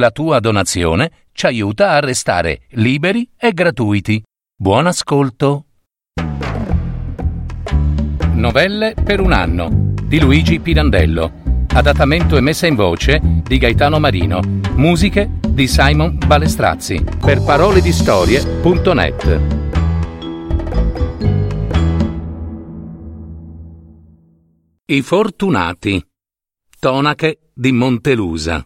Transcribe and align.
La 0.00 0.10
tua 0.10 0.40
donazione 0.40 1.10
ci 1.32 1.44
aiuta 1.44 1.90
a 1.90 2.00
restare 2.00 2.62
liberi 2.70 3.30
e 3.36 3.52
gratuiti. 3.52 4.22
Buon 4.56 4.86
ascolto. 4.86 5.66
Novelle 8.32 8.94
per 8.94 9.20
un 9.20 9.32
anno 9.32 9.68
di 10.02 10.18
Luigi 10.18 10.58
Pirandello. 10.58 11.66
Adattamento 11.74 12.38
e 12.38 12.40
messa 12.40 12.66
in 12.66 12.76
voce 12.76 13.20
di 13.22 13.58
Gaetano 13.58 13.98
Marino. 13.98 14.40
Musiche 14.74 15.32
di 15.46 15.68
Simon 15.68 16.16
Balestrazzi. 16.16 17.04
Per 17.20 17.42
parole 17.42 17.82
di 17.82 17.92
storie.net. 17.92 19.40
I 24.86 25.02
Fortunati. 25.02 26.02
Tonache 26.78 27.50
di 27.52 27.70
Montelusa. 27.72 28.64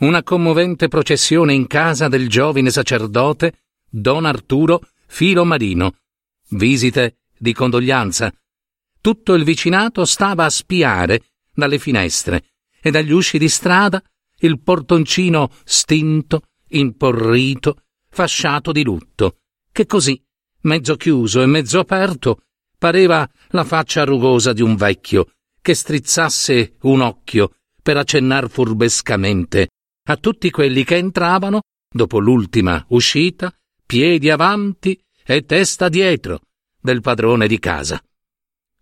Una 0.00 0.22
commovente 0.22 0.88
processione 0.88 1.52
in 1.52 1.66
casa 1.66 2.08
del 2.08 2.28
giovine 2.28 2.70
sacerdote 2.70 3.64
Don 3.86 4.24
Arturo 4.24 4.80
Filo 5.06 5.44
Marino. 5.44 5.96
Visite 6.50 7.18
di 7.36 7.52
condoglianza. 7.52 8.32
Tutto 9.00 9.34
il 9.34 9.44
vicinato 9.44 10.06
stava 10.06 10.46
a 10.46 10.50
spiare 10.50 11.24
dalle 11.52 11.78
finestre 11.78 12.44
e 12.80 12.90
dagli 12.90 13.12
usci 13.12 13.36
di 13.36 13.48
strada 13.50 14.02
il 14.38 14.58
portoncino 14.60 15.50
stinto, 15.64 16.44
imporrito, 16.68 17.82
fasciato 18.08 18.72
di 18.72 18.82
lutto, 18.82 19.40
che 19.70 19.84
così, 19.84 20.18
mezzo 20.62 20.96
chiuso 20.96 21.42
e 21.42 21.46
mezzo 21.46 21.78
aperto, 21.78 22.42
Pareva 22.78 23.28
la 23.48 23.64
faccia 23.64 24.04
rugosa 24.04 24.54
di 24.54 24.62
un 24.62 24.74
vecchio 24.74 25.32
che 25.60 25.74
strizzasse 25.74 26.76
un 26.80 27.02
occhio 27.02 27.56
per 27.82 27.98
accennar 27.98 28.48
furbescamente 28.48 29.68
a 30.04 30.16
tutti 30.16 30.50
quelli 30.50 30.84
che 30.84 30.96
entravano 30.96 31.62
dopo 31.92 32.18
l'ultima 32.18 32.84
uscita, 32.88 33.52
piedi 33.84 34.30
avanti 34.30 35.00
e 35.24 35.44
testa 35.44 35.88
dietro 35.88 36.40
del 36.80 37.00
padrone 37.00 37.46
di 37.46 37.58
casa. 37.58 38.02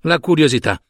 La 0.03 0.19
curiosità 0.20 0.81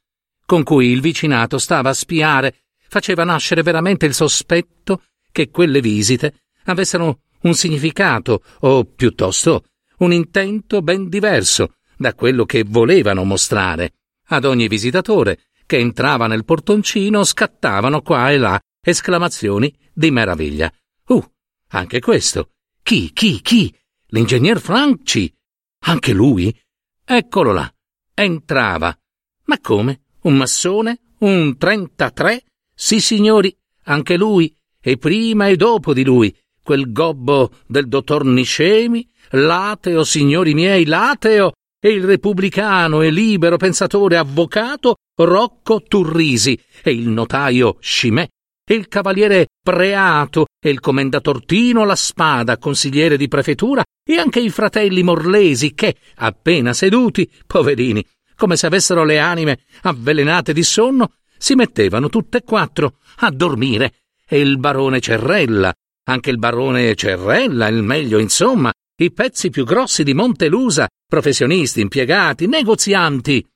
con 0.49 0.63
cui 0.63 0.87
il 0.87 1.03
vicinato 1.03 1.59
stava 1.59 1.91
a 1.91 1.93
spiare 1.93 2.63
faceva 2.89 3.23
nascere 3.23 3.63
veramente 3.63 4.07
il 4.07 4.15
sospetto 4.15 5.03
che 5.31 5.51
quelle 5.51 5.83
visite 5.83 6.45
avessero 6.65 7.21
un 7.43 7.53
significato 7.53 8.43
o 8.61 8.85
piuttosto 8.85 9.65
un 9.99 10.11
intento 10.11 10.81
ben 10.81 11.11
diverso 11.11 11.75
da 11.99 12.15
quello 12.15 12.47
che 12.47 12.65
volevano 12.67 13.25
mostrare. 13.25 13.97
Ad 14.29 14.47
ogni 14.47 14.69
visitatore 14.69 15.49
che 15.67 15.77
entrava 15.77 16.27
nel 16.27 16.47
portoncino 16.47 17.25
scattavano 17.25 18.01
qua 18.01 18.31
e 18.31 18.39
là 18.39 18.59
esclamazioni 18.89 19.75
di 19.93 20.11
meraviglia. 20.11 20.73
Uh, 21.09 21.23
anche 21.69 22.01
questo. 22.01 22.51
Chi, 22.83 23.13
chi, 23.13 23.41
chi? 23.41 23.75
L'ingegner 24.09 24.61
Franci. 24.61 25.33
Anche 25.81 26.13
lui? 26.13 26.55
Eccolo 27.05 27.53
là. 27.53 27.73
Entrava. 28.15 28.97
Ma 29.45 29.59
come? 29.61 30.03
Un 30.23 30.37
massone? 30.37 31.01
Un 31.19 31.57
33? 31.57 32.45
Sì, 32.75 33.01
signori, 33.01 33.55
anche 33.85 34.17
lui, 34.17 34.55
e 34.81 34.97
prima 34.97 35.49
e 35.49 35.57
dopo 35.57 35.93
di 35.93 36.05
lui, 36.05 36.35
quel 36.63 36.93
gobbo 36.93 37.51
del 37.67 37.89
dottor 37.89 38.25
Niscemi, 38.25 39.09
l'ateo, 39.31 40.05
signori 40.05 40.55
miei, 40.55 40.85
l'ateo, 40.85 41.53
e 41.81 41.91
il 41.91 42.05
repubblicano 42.05 43.03
e 43.03 43.11
libero 43.11 43.57
pensatore 43.57 44.17
avvocato 44.17 44.97
Rocco 45.15 45.83
Turrisi 45.83 46.59
e 46.83 46.93
il 46.93 47.09
notaio 47.09 47.77
Scimè 47.81 48.29
e 48.71 48.75
il 48.75 48.87
cavaliere 48.87 49.47
Preato 49.63 50.49
e 50.63 50.69
il 50.69 50.79
commendator 50.79 51.43
Tino 51.47 51.87
La 51.87 51.97
Spada, 51.97 52.59
consigliere 52.59 53.17
di 53.17 53.27
prefettura, 53.27 53.83
e 54.05 54.19
anche 54.19 54.41
i 54.41 54.51
fratelli 54.51 55.03
Morlesi 55.03 55.73
che, 55.73 55.97
appena 56.17 56.75
seduti, 56.75 57.31
poverini, 57.47 58.05
come 58.37 58.57
se 58.57 58.67
avessero 58.67 59.05
le 59.05 59.19
anime 59.19 59.61
avvelenate 59.83 60.53
di 60.53 60.63
sonno, 60.63 61.15
si 61.39 61.55
mettevano 61.55 62.11
tutte 62.11 62.39
e 62.39 62.43
quattro 62.43 62.99
a 63.21 63.31
dormire, 63.31 64.03
e 64.29 64.39
il 64.39 64.59
barone 64.59 65.01
Cerrella, 65.01 65.73
anche 66.05 66.29
il 66.29 66.39
barone 66.39 66.95
Cerrella, 66.95 67.69
il 67.69 67.83
meglio 67.83 68.19
insomma, 68.19 68.71
i 69.01 69.11
pezzi 69.13 69.49
più 69.49 69.65
grossi 69.65 70.03
di 70.03 70.13
Montelusa, 70.13 70.87
professionisti, 71.07 71.81
impiegati, 71.81 72.47
negozianti. 72.47 73.47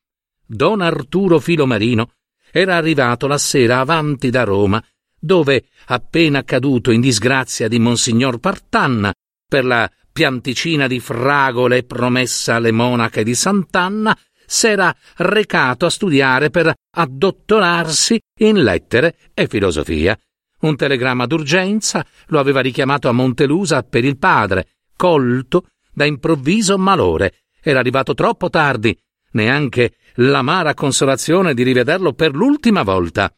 Don 0.46 0.80
Arturo 0.80 1.38
Filomarino 1.38 2.12
era 2.50 2.76
arrivato 2.76 3.26
la 3.26 3.38
sera 3.38 3.80
avanti 3.80 4.30
da 4.30 4.44
Roma, 4.44 4.82
dove, 5.22 5.66
appena 5.86 6.42
caduto 6.42 6.90
in 6.90 7.00
disgrazia 7.00 7.68
di 7.68 7.78
Monsignor 7.78 8.38
Partanna, 8.38 9.12
per 9.46 9.64
la 9.64 9.88
pianticina 10.10 10.88
di 10.88 10.98
fragole 10.98 11.84
promessa 11.84 12.56
alle 12.56 12.72
monache 12.72 13.22
di 13.22 13.34
Sant'Anna, 13.34 14.18
s'era 14.44 14.94
recato 15.18 15.86
a 15.86 15.90
studiare 15.90 16.50
per 16.50 16.74
addottorarsi 16.96 18.20
in 18.40 18.62
lettere 18.62 19.16
e 19.32 19.46
filosofia. 19.46 20.18
Un 20.62 20.76
telegramma 20.76 21.26
d'urgenza 21.26 22.04
lo 22.26 22.40
aveva 22.40 22.60
richiamato 22.60 23.08
a 23.08 23.12
Montelusa 23.12 23.82
per 23.82 24.04
il 24.04 24.18
padre, 24.18 24.66
colto 24.96 25.66
da 25.92 26.04
improvviso 26.04 26.76
malore. 26.78 27.44
Era 27.62 27.78
arrivato 27.78 28.14
troppo 28.14 28.50
tardi, 28.50 28.96
neanche 29.32 29.94
l'amara 30.16 30.74
consolazione 30.74 31.54
di 31.54 31.62
rivederlo 31.62 32.12
per 32.12 32.34
l'ultima 32.34 32.82
volta. 32.82 33.32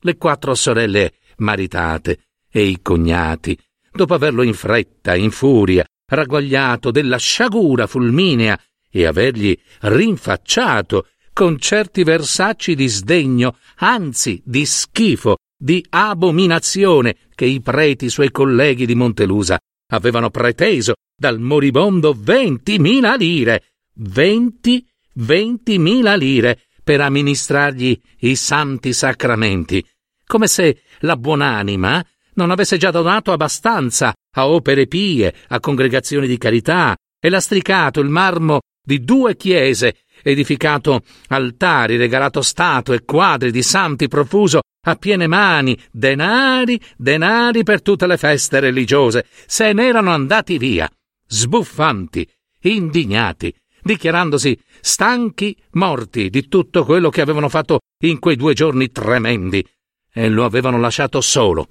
Le 0.00 0.16
quattro 0.16 0.54
sorelle 0.54 1.14
maritate 1.38 2.18
e 2.50 2.62
i 2.64 2.80
cognati, 2.80 3.58
dopo 3.92 4.14
averlo 4.14 4.42
in 4.42 4.54
fretta, 4.54 5.14
in 5.14 5.30
furia, 5.30 5.84
ragguagliato 6.06 6.90
della 6.90 7.18
sciagura 7.18 7.86
fulminea 7.86 8.58
e 8.90 9.06
avergli 9.06 9.58
rinfacciato 9.80 11.08
con 11.32 11.58
certi 11.58 12.02
versacci 12.02 12.74
di 12.74 12.88
sdegno, 12.88 13.58
anzi 13.76 14.42
di 14.44 14.64
schifo, 14.64 15.36
di 15.56 15.84
abominazione 15.88 17.16
che 17.34 17.44
i 17.44 17.60
preti 17.60 18.08
suoi 18.08 18.30
colleghi 18.30 18.86
di 18.86 18.94
Montelusa 18.94 19.58
avevano 19.90 20.30
preteso 20.30 20.94
dal 21.16 21.38
moribondo 21.38 22.14
ventimila 22.16 23.14
lire. 23.14 23.72
Venti, 23.94 24.86
ventimila 25.14 26.14
lire 26.14 26.67
per 26.88 27.02
amministrargli 27.02 28.00
i 28.20 28.34
santi 28.34 28.94
sacramenti, 28.94 29.84
come 30.26 30.46
se 30.46 30.80
la 31.00 31.16
buonanima 31.16 32.02
non 32.36 32.50
avesse 32.50 32.78
già 32.78 32.90
donato 32.90 33.30
abbastanza 33.30 34.14
a 34.34 34.48
opere 34.48 34.86
pie, 34.86 35.34
a 35.48 35.60
congregazioni 35.60 36.26
di 36.26 36.38
carità, 36.38 36.96
e 37.20 37.28
lastricato 37.28 38.00
il 38.00 38.08
marmo 38.08 38.60
di 38.82 39.04
due 39.04 39.36
chiese, 39.36 39.96
edificato 40.22 41.02
altari, 41.26 41.98
regalato 41.98 42.40
statue, 42.40 43.04
quadri 43.04 43.50
di 43.50 43.62
santi 43.62 44.08
profuso 44.08 44.60
a 44.86 44.96
piene 44.96 45.26
mani, 45.26 45.78
denari, 45.90 46.80
denari 46.96 47.64
per 47.64 47.82
tutte 47.82 48.06
le 48.06 48.16
feste 48.16 48.60
religiose, 48.60 49.26
se 49.44 49.74
ne 49.74 49.88
erano 49.88 50.10
andati 50.12 50.56
via, 50.56 50.88
sbuffanti, 51.26 52.26
indignati, 52.62 53.54
dichiarandosi 53.82 54.58
stanchi, 54.80 55.56
morti 55.72 56.30
di 56.30 56.48
tutto 56.48 56.84
quello 56.84 57.10
che 57.10 57.20
avevano 57.20 57.48
fatto 57.48 57.80
in 58.04 58.18
quei 58.18 58.36
due 58.36 58.54
giorni 58.54 58.90
tremendi, 58.90 59.66
e 60.12 60.28
lo 60.28 60.44
avevano 60.44 60.78
lasciato 60.78 61.20
solo, 61.20 61.68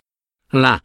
là, 0.51 0.81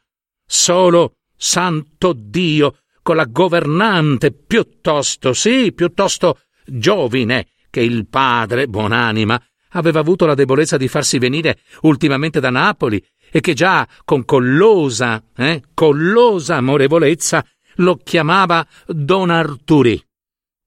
solo, 0.47 1.17
santo 1.37 2.13
Dio, 2.13 2.79
con 3.03 3.17
la 3.17 3.25
governante 3.25 4.33
piuttosto, 4.33 5.33
sì, 5.33 5.73
piuttosto 5.73 6.41
giovine 6.65 7.49
che 7.71 7.81
il 7.81 8.07
padre, 8.07 8.69
buonanima, 8.69 9.43
aveva 9.71 10.01
avuto 10.01 10.27
la 10.27 10.35
debolezza 10.35 10.77
di 10.77 10.89
farsi 10.89 11.19
venire 11.19 11.61
ultimamente 11.83 12.41
da 12.41 12.51
Napoli 12.51 13.05
e 13.31 13.41
che 13.41 13.55
già 13.55 13.89
con 14.05 14.25
collosa, 14.25 15.25
eh, 15.37 15.63
collosa 15.75 16.57
amorevolezza 16.57 17.45
lo 17.77 17.97
chiamava 17.97 18.67
Don 18.87 19.31
Arturi. 19.31 20.01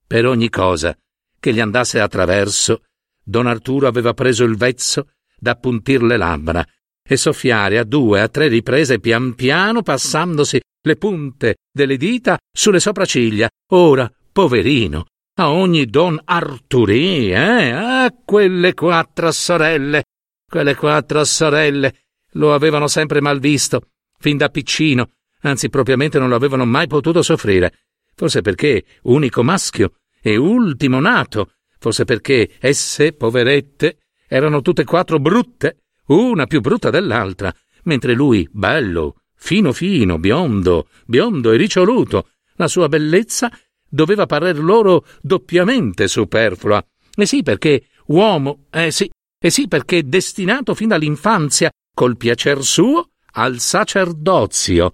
Per 0.07 0.25
ogni 0.25 0.50
cosa 0.50 0.97
che 1.45 1.53
gli 1.53 1.59
andasse 1.59 2.00
attraverso, 2.00 2.86
Don 3.24 3.45
Arturo 3.45 3.88
aveva 3.88 4.15
preso 4.15 4.44
il 4.45 4.57
vezzo 4.57 5.09
da 5.38 5.53
puntir 5.53 6.01
le 6.01 6.18
labbra 6.18 6.65
e 7.07 7.18
soffiare 7.18 7.77
a 7.77 7.83
due, 7.83 8.19
a 8.19 8.27
tre 8.30 8.47
riprese 8.47 9.00
pian 9.00 9.36
piano 9.36 9.83
passandosi 9.83 10.59
le 10.81 10.95
punte 10.95 11.57
delle 11.71 11.97
dita 11.97 12.39
sulle 12.51 12.80
sopracciglia. 12.80 13.47
Ora, 13.74 14.12
poverino, 14.31 15.06
a 15.36 15.51
ogni 15.51 15.86
Don 15.86 16.19
Arturi, 16.24 17.31
eh? 17.31 17.69
A 17.69 18.12
quelle 18.25 18.74
quattro 18.74 19.30
sorelle. 19.30 20.06
Quelle 20.50 20.74
quattro 20.74 21.24
sorelle 21.25 21.94
lo 22.31 22.56
avevano 22.56 22.88
sempre 22.88 23.21
mal 23.21 23.38
visto, 23.38 23.89
fin 24.18 24.38
da 24.38 24.50
piccino, 24.50 25.12
anzi 25.41 25.69
propriamente 25.69 26.18
non 26.18 26.30
lo 26.30 26.36
avevano 26.38 26.65
mai 26.65 26.88
potuto 26.88 27.21
soffrire. 27.21 27.71
Forse 28.15 28.41
perché 28.41 28.83
unico 29.03 29.44
maschio 29.44 29.91
e 30.27 30.38
ultimo 30.38 31.00
nato, 31.00 31.51
forse 31.77 32.04
perché 32.04 32.54
esse, 32.60 33.13
poverette, 33.13 34.00
erano 34.27 34.63
tutte 34.63 34.81
e 34.81 34.86
quattro 34.86 35.19
brutte, 35.19 35.83
una 36.07 36.48
più 36.48 36.62
brutta 36.62 36.89
dell'altra, 36.89 37.54
mentre 37.83 38.16
lui, 38.16 38.50
bello, 38.51 39.18
fino 39.36 39.72
fino, 39.72 40.18
biondo, 40.18 40.88
biondo 41.06 41.51
e 41.51 41.57
riccioluto, 41.57 42.30
la 42.56 42.68
sua 42.68 42.89
bellezza 42.89 43.51
doveva 43.88 44.25
parer 44.25 44.57
loro 44.57 45.06
doppiamente 45.22 46.07
superflua. 46.07 46.83
E 47.16 47.25
sì, 47.27 47.44
perché 47.44 47.89
uomo, 48.07 48.66
eh 48.72 48.89
sì, 48.89 49.07
e 49.39 49.51
sì, 49.51 49.68
perché 49.68 50.07
destinato 50.07 50.74
fin 50.74 50.88
dall'infanzia, 50.88 51.69
col 51.94 52.18
piacer 52.18 52.63
suo, 52.63 53.12
al 53.33 53.60
sacerdozio. 53.60 54.92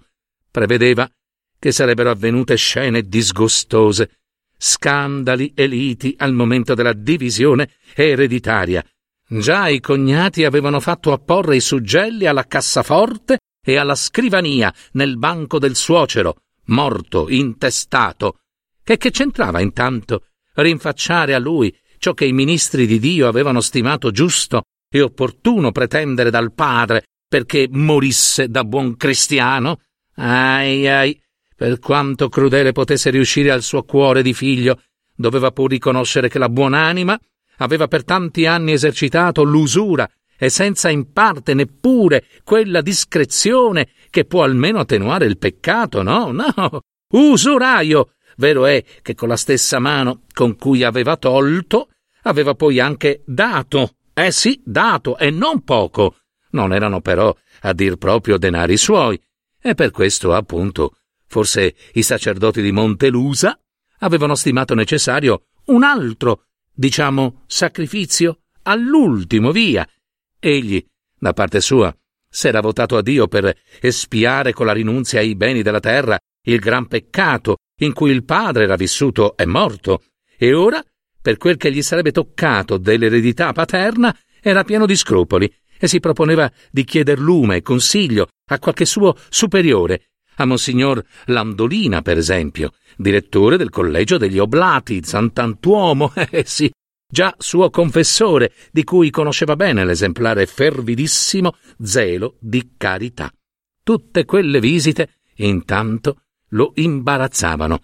Prevedeva 0.50 1.10
che 1.58 1.72
sarebbero 1.72 2.10
avvenute 2.10 2.54
scene 2.56 3.00
disgustose, 3.00 4.18
scandali 4.64 5.52
e 5.56 5.66
liti 5.66 6.14
al 6.18 6.32
momento 6.32 6.74
della 6.74 6.92
divisione 6.92 7.70
ereditaria. 7.96 8.84
Già 9.26 9.66
i 9.66 9.80
cognati 9.80 10.44
avevano 10.44 10.78
fatto 10.78 11.10
apporre 11.10 11.56
i 11.56 11.60
suggelli 11.60 12.26
alla 12.26 12.46
cassaforte 12.46 13.38
e 13.60 13.76
alla 13.76 13.96
scrivania 13.96 14.72
nel 14.92 15.18
banco 15.18 15.58
del 15.58 15.74
suocero, 15.74 16.42
morto, 16.66 17.28
intestato. 17.28 18.38
Che 18.84 18.98
che 18.98 19.10
c'entrava 19.10 19.60
intanto 19.60 20.26
rinfacciare 20.54 21.34
a 21.34 21.40
lui 21.40 21.76
ciò 21.98 22.14
che 22.14 22.26
i 22.26 22.32
ministri 22.32 22.86
di 22.86 23.00
Dio 23.00 23.26
avevano 23.26 23.60
stimato 23.60 24.12
giusto 24.12 24.62
e 24.88 25.00
opportuno 25.00 25.72
pretendere 25.72 26.30
dal 26.30 26.52
padre 26.52 27.06
perché 27.26 27.66
morisse 27.68 28.48
da 28.48 28.62
buon 28.62 28.96
cristiano? 28.96 29.80
Ai 30.16 30.86
ai, 30.86 31.20
per 31.62 31.78
quanto 31.78 32.28
crudele 32.28 32.72
potesse 32.72 33.08
riuscire 33.10 33.52
al 33.52 33.62
suo 33.62 33.84
cuore 33.84 34.20
di 34.20 34.34
figlio, 34.34 34.82
doveva 35.14 35.52
pur 35.52 35.70
riconoscere 35.70 36.28
che 36.28 36.40
la 36.40 36.48
buonanima 36.48 37.16
aveva 37.58 37.86
per 37.86 38.02
tanti 38.02 38.46
anni 38.46 38.72
esercitato 38.72 39.44
l'usura 39.44 40.10
e 40.36 40.48
senza 40.48 40.88
in 40.88 41.12
parte 41.12 41.54
neppure 41.54 42.24
quella 42.42 42.80
discrezione 42.80 43.90
che 44.10 44.24
può 44.24 44.42
almeno 44.42 44.80
attenuare 44.80 45.26
il 45.26 45.38
peccato, 45.38 46.02
no, 46.02 46.32
no. 46.32 46.80
Usuraio! 47.12 48.14
Vero 48.38 48.66
è 48.66 48.82
che 49.00 49.14
con 49.14 49.28
la 49.28 49.36
stessa 49.36 49.78
mano 49.78 50.22
con 50.34 50.56
cui 50.56 50.82
aveva 50.82 51.16
tolto, 51.16 51.90
aveva 52.22 52.56
poi 52.56 52.80
anche 52.80 53.22
dato. 53.24 53.98
Eh 54.12 54.32
sì, 54.32 54.60
dato, 54.64 55.16
e 55.16 55.30
non 55.30 55.62
poco. 55.62 56.16
Non 56.50 56.72
erano 56.72 57.00
però, 57.00 57.32
a 57.60 57.72
dir 57.72 57.98
proprio, 57.98 58.36
denari 58.36 58.76
suoi. 58.76 59.16
E 59.60 59.74
per 59.74 59.92
questo, 59.92 60.34
appunto, 60.34 60.96
forse 61.32 61.74
i 61.94 62.02
sacerdoti 62.02 62.60
di 62.60 62.72
Montelusa 62.72 63.58
avevano 64.00 64.34
stimato 64.34 64.74
necessario 64.74 65.46
un 65.66 65.82
altro, 65.82 66.44
diciamo, 66.70 67.44
sacrificio 67.46 68.42
all'ultimo 68.64 69.50
via. 69.50 69.88
Egli, 70.38 70.84
da 71.18 71.32
parte 71.32 71.62
sua, 71.62 71.96
s'era 72.28 72.60
votato 72.60 72.98
a 72.98 73.02
Dio 73.02 73.28
per 73.28 73.56
espiare 73.80 74.52
con 74.52 74.66
la 74.66 74.74
rinunzia 74.74 75.20
ai 75.20 75.34
beni 75.34 75.62
della 75.62 75.80
terra 75.80 76.18
il 76.44 76.58
gran 76.58 76.86
peccato 76.86 77.56
in 77.80 77.94
cui 77.94 78.10
il 78.10 78.24
padre 78.24 78.64
era 78.64 78.76
vissuto 78.76 79.34
e 79.34 79.46
morto, 79.46 80.02
e 80.36 80.52
ora, 80.52 80.84
per 81.22 81.38
quel 81.38 81.56
che 81.56 81.72
gli 81.72 81.80
sarebbe 81.80 82.12
toccato 82.12 82.76
dell'eredità 82.76 83.52
paterna, 83.52 84.14
era 84.42 84.64
pieno 84.64 84.84
di 84.84 84.96
scrupoli 84.96 85.50
e 85.78 85.88
si 85.88 85.98
proponeva 85.98 86.52
di 86.70 86.84
chieder 86.84 87.18
lume 87.18 87.56
e 87.56 87.62
consiglio 87.62 88.28
a 88.50 88.58
qualche 88.58 88.84
suo 88.84 89.16
superiore, 89.30 90.11
a 90.36 90.44
Monsignor 90.44 91.04
Landolina, 91.26 92.02
per 92.02 92.16
esempio, 92.16 92.72
direttore 92.96 93.56
del 93.56 93.70
collegio 93.70 94.18
degli 94.18 94.38
Oblati, 94.38 95.02
Sant'Antuomo, 95.02 96.12
eh 96.30 96.44
sì, 96.46 96.70
già 97.08 97.34
suo 97.38 97.70
confessore, 97.70 98.52
di 98.70 98.84
cui 98.84 99.10
conosceva 99.10 99.56
bene 99.56 99.84
l'esemplare 99.84 100.46
fervidissimo 100.46 101.56
zelo 101.82 102.36
di 102.40 102.72
carità. 102.76 103.32
Tutte 103.82 104.24
quelle 104.24 104.60
visite, 104.60 105.20
intanto, 105.36 106.22
lo 106.50 106.72
imbarazzavano, 106.76 107.80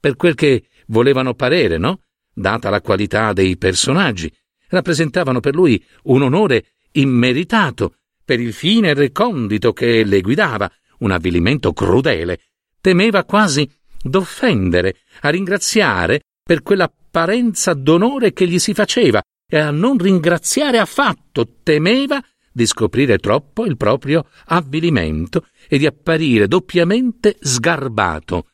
per 0.00 0.16
quel 0.16 0.34
che 0.34 0.66
volevano 0.86 1.34
parere, 1.34 1.78
no? 1.78 2.00
Data 2.34 2.70
la 2.70 2.80
qualità 2.80 3.32
dei 3.32 3.56
personaggi, 3.56 4.32
rappresentavano 4.68 5.40
per 5.40 5.54
lui 5.54 5.82
un 6.04 6.22
onore 6.22 6.72
immeritato, 6.92 7.96
per 8.24 8.40
il 8.40 8.52
fine 8.52 8.94
recondito 8.94 9.72
che 9.72 10.04
le 10.04 10.20
guidava, 10.20 10.70
un 11.02 11.10
avvilimento 11.10 11.72
crudele. 11.72 12.40
Temeva 12.80 13.24
quasi 13.24 13.70
d'offendere, 14.02 14.96
a 15.20 15.28
ringraziare 15.28 16.22
per 16.42 16.62
quell'apparenza 16.62 17.74
d'onore 17.74 18.32
che 18.32 18.48
gli 18.48 18.58
si 18.58 18.74
faceva 18.74 19.22
e 19.46 19.58
a 19.58 19.70
non 19.70 19.98
ringraziare 19.98 20.78
affatto. 20.78 21.58
Temeva 21.62 22.20
di 22.52 22.66
scoprire 22.66 23.18
troppo 23.18 23.64
il 23.64 23.76
proprio 23.76 24.26
avvilimento 24.46 25.46
e 25.68 25.78
di 25.78 25.86
apparire 25.86 26.48
doppiamente 26.48 27.36
sgarbato. 27.40 28.48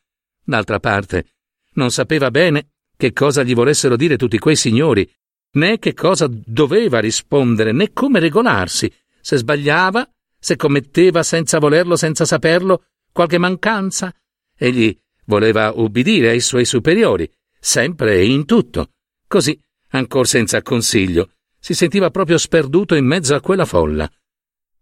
D'altra 0.45 0.79
parte, 0.79 1.27
non 1.75 1.91
sapeva 1.91 2.31
bene 2.31 2.71
che 2.97 3.13
cosa 3.13 3.43
gli 3.43 3.55
volessero 3.55 3.97
dire 3.97 4.17
tutti 4.17 4.39
quei 4.39 4.57
signori, 4.57 5.09
né 5.53 5.79
che 5.79 5.95
cosa 5.95 6.29
doveva 6.29 7.01
rispondere, 7.01 7.73
né 7.73 7.93
come 7.93 8.19
regolarsi. 8.19 8.93
Se 9.21 9.37
sbagliava, 9.37 10.09
se 10.39 10.57
commetteva 10.57 11.23
senza 11.23 11.59
volerlo, 11.59 11.97
senza 11.97 12.25
saperlo, 12.25 12.85
qualche 13.13 13.39
mancanza. 13.39 14.15
Egli 14.57 14.97
voleva 15.25 15.73
ubbidire 15.75 16.31
ai 16.31 16.41
suoi 16.41 16.65
superiori, 16.65 17.31
sempre 17.59 18.15
e 18.15 18.27
in 18.27 18.45
tutto. 18.45 18.93
Così, 19.27 19.61
ancor 19.91 20.27
senza 20.27 20.63
consiglio, 20.63 21.33
si 21.59 21.75
sentiva 21.75 22.11
proprio 22.11 22.39
sperduto 22.39 22.95
in 22.95 23.05
mezzo 23.05 23.35
a 23.35 23.41
quella 23.41 23.65
folla. 23.65 24.11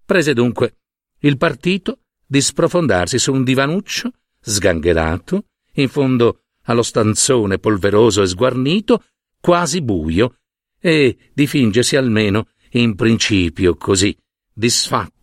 Prese 0.05 0.35
dunque 0.35 0.76
il 1.20 1.37
partito 1.37 2.00
di 2.26 2.41
sprofondarsi 2.41 3.19
su 3.19 3.32
un 3.32 3.43
divanuccio, 3.43 4.11
sgangherato, 4.41 5.47
in 5.75 5.88
fondo 5.88 6.43
allo 6.64 6.82
stanzone 6.82 7.58
polveroso 7.58 8.23
e 8.23 8.26
sguarnito, 8.26 9.05
quasi 9.41 9.81
buio, 9.82 10.37
e 10.79 11.17
di 11.32 11.47
fingersi 11.47 11.97
almeno, 11.97 12.49
in 12.73 12.94
principio 12.94 13.76
così, 13.76 14.17
disfatto 14.53 15.16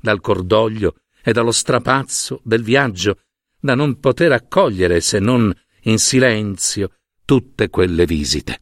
dal 0.00 0.20
cordoglio 0.20 0.96
e 1.22 1.32
dallo 1.32 1.52
strapazzo 1.52 2.40
del 2.44 2.62
viaggio, 2.62 3.20
da 3.58 3.74
non 3.74 4.00
poter 4.00 4.32
accogliere 4.32 5.00
se 5.00 5.18
non 5.18 5.52
in 5.82 5.98
silenzio 5.98 6.92
tutte 7.24 7.68
quelle 7.68 8.06
visite. 8.06 8.60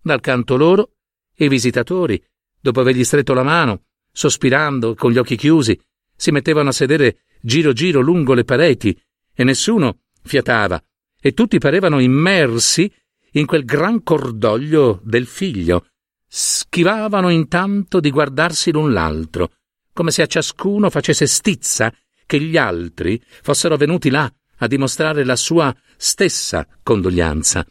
Dal 0.00 0.20
canto 0.20 0.56
loro, 0.56 0.96
i 1.36 1.48
visitatori, 1.48 2.22
dopo 2.60 2.80
avergli 2.80 3.04
stretto 3.04 3.32
la 3.32 3.42
mano, 3.42 3.84
sospirando 4.12 4.94
con 4.94 5.12
gli 5.12 5.18
occhi 5.18 5.36
chiusi, 5.36 5.78
si 6.16 6.30
mettevano 6.30 6.70
a 6.70 6.72
sedere 6.72 7.20
giro 7.40 7.72
giro 7.72 8.00
lungo 8.00 8.34
le 8.34 8.44
pareti 8.44 9.00
e 9.32 9.44
nessuno 9.44 10.00
fiatava 10.22 10.82
e 11.20 11.32
tutti 11.32 11.58
parevano 11.58 12.00
immersi 12.00 12.92
in 13.32 13.46
quel 13.46 13.64
gran 13.64 14.02
cordoglio 14.02 15.00
del 15.04 15.26
figlio. 15.26 15.86
Schivavano 16.26 17.30
intanto 17.30 18.00
di 18.00 18.10
guardarsi 18.10 18.72
l'un 18.72 18.92
l'altro, 18.92 19.52
come 19.98 20.12
se 20.12 20.22
a 20.22 20.26
ciascuno 20.26 20.90
facesse 20.90 21.26
stizza 21.26 21.92
che 22.24 22.40
gli 22.40 22.56
altri 22.56 23.20
fossero 23.42 23.76
venuti 23.76 24.10
là 24.10 24.32
a 24.58 24.68
dimostrare 24.68 25.24
la 25.24 25.34
sua 25.34 25.76
stessa 25.96 26.64
condoglianza. 26.84 27.66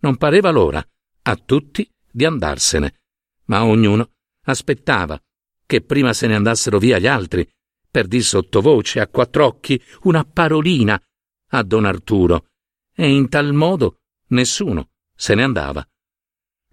Non 0.00 0.18
pareva 0.18 0.50
l'ora 0.50 0.86
a 1.22 1.36
tutti 1.36 1.90
di 2.10 2.26
andarsene, 2.26 3.00
ma 3.46 3.64
ognuno 3.64 4.10
aspettava 4.44 5.18
che 5.64 5.80
prima 5.80 6.12
se 6.12 6.26
ne 6.26 6.34
andassero 6.34 6.76
via 6.76 6.98
gli 6.98 7.06
altri, 7.06 7.50
per 7.90 8.06
dir 8.06 8.22
sottovoce 8.22 9.00
a 9.00 9.08
quattro 9.08 9.46
occhi 9.46 9.82
una 10.02 10.24
parolina 10.24 11.02
a 11.52 11.62
don 11.62 11.86
Arturo, 11.86 12.48
e 12.94 13.08
in 13.10 13.30
tal 13.30 13.54
modo 13.54 14.00
nessuno 14.26 14.90
se 15.16 15.34
ne 15.34 15.42
andava. 15.42 15.82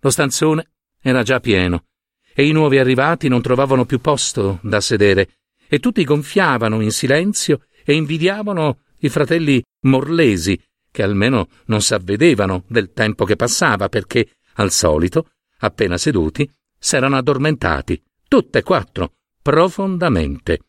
Lo 0.02 0.10
stanzone 0.10 0.72
era 1.00 1.24
già 1.24 1.40
pieno, 1.40 1.86
e 2.34 2.46
i 2.46 2.52
nuovi 2.52 2.78
arrivati 2.78 3.28
non 3.28 3.42
trovavano 3.42 3.86
più 3.86 4.00
posto 4.00 4.60
da 4.62 4.82
sedere, 4.82 5.30
e 5.68 5.80
tutti 5.80 6.04
gonfiavano 6.04 6.82
in 6.82 6.92
silenzio 6.92 7.66
e 7.84 7.94
invidiavano 7.94 8.80
i 9.00 9.10
fratelli 9.10 9.64
Morlesi, 9.82 10.60
che 10.92 11.04
almeno 11.04 11.48
non 11.66 11.82
s'avvedevano 11.82 12.64
del 12.68 12.92
tempo 12.92 13.26
che 13.26 13.36
passava, 13.36 13.90
perché, 13.90 14.38
al 14.54 14.72
solito, 14.72 15.32
appena 15.60 15.98
seduti, 15.98 16.50
s'erano 16.78 17.18
addormentati, 17.18 18.02
tutte 18.28 18.60
e 18.60 18.64
quattro, 18.64 19.14
profondamente. 19.42 20.60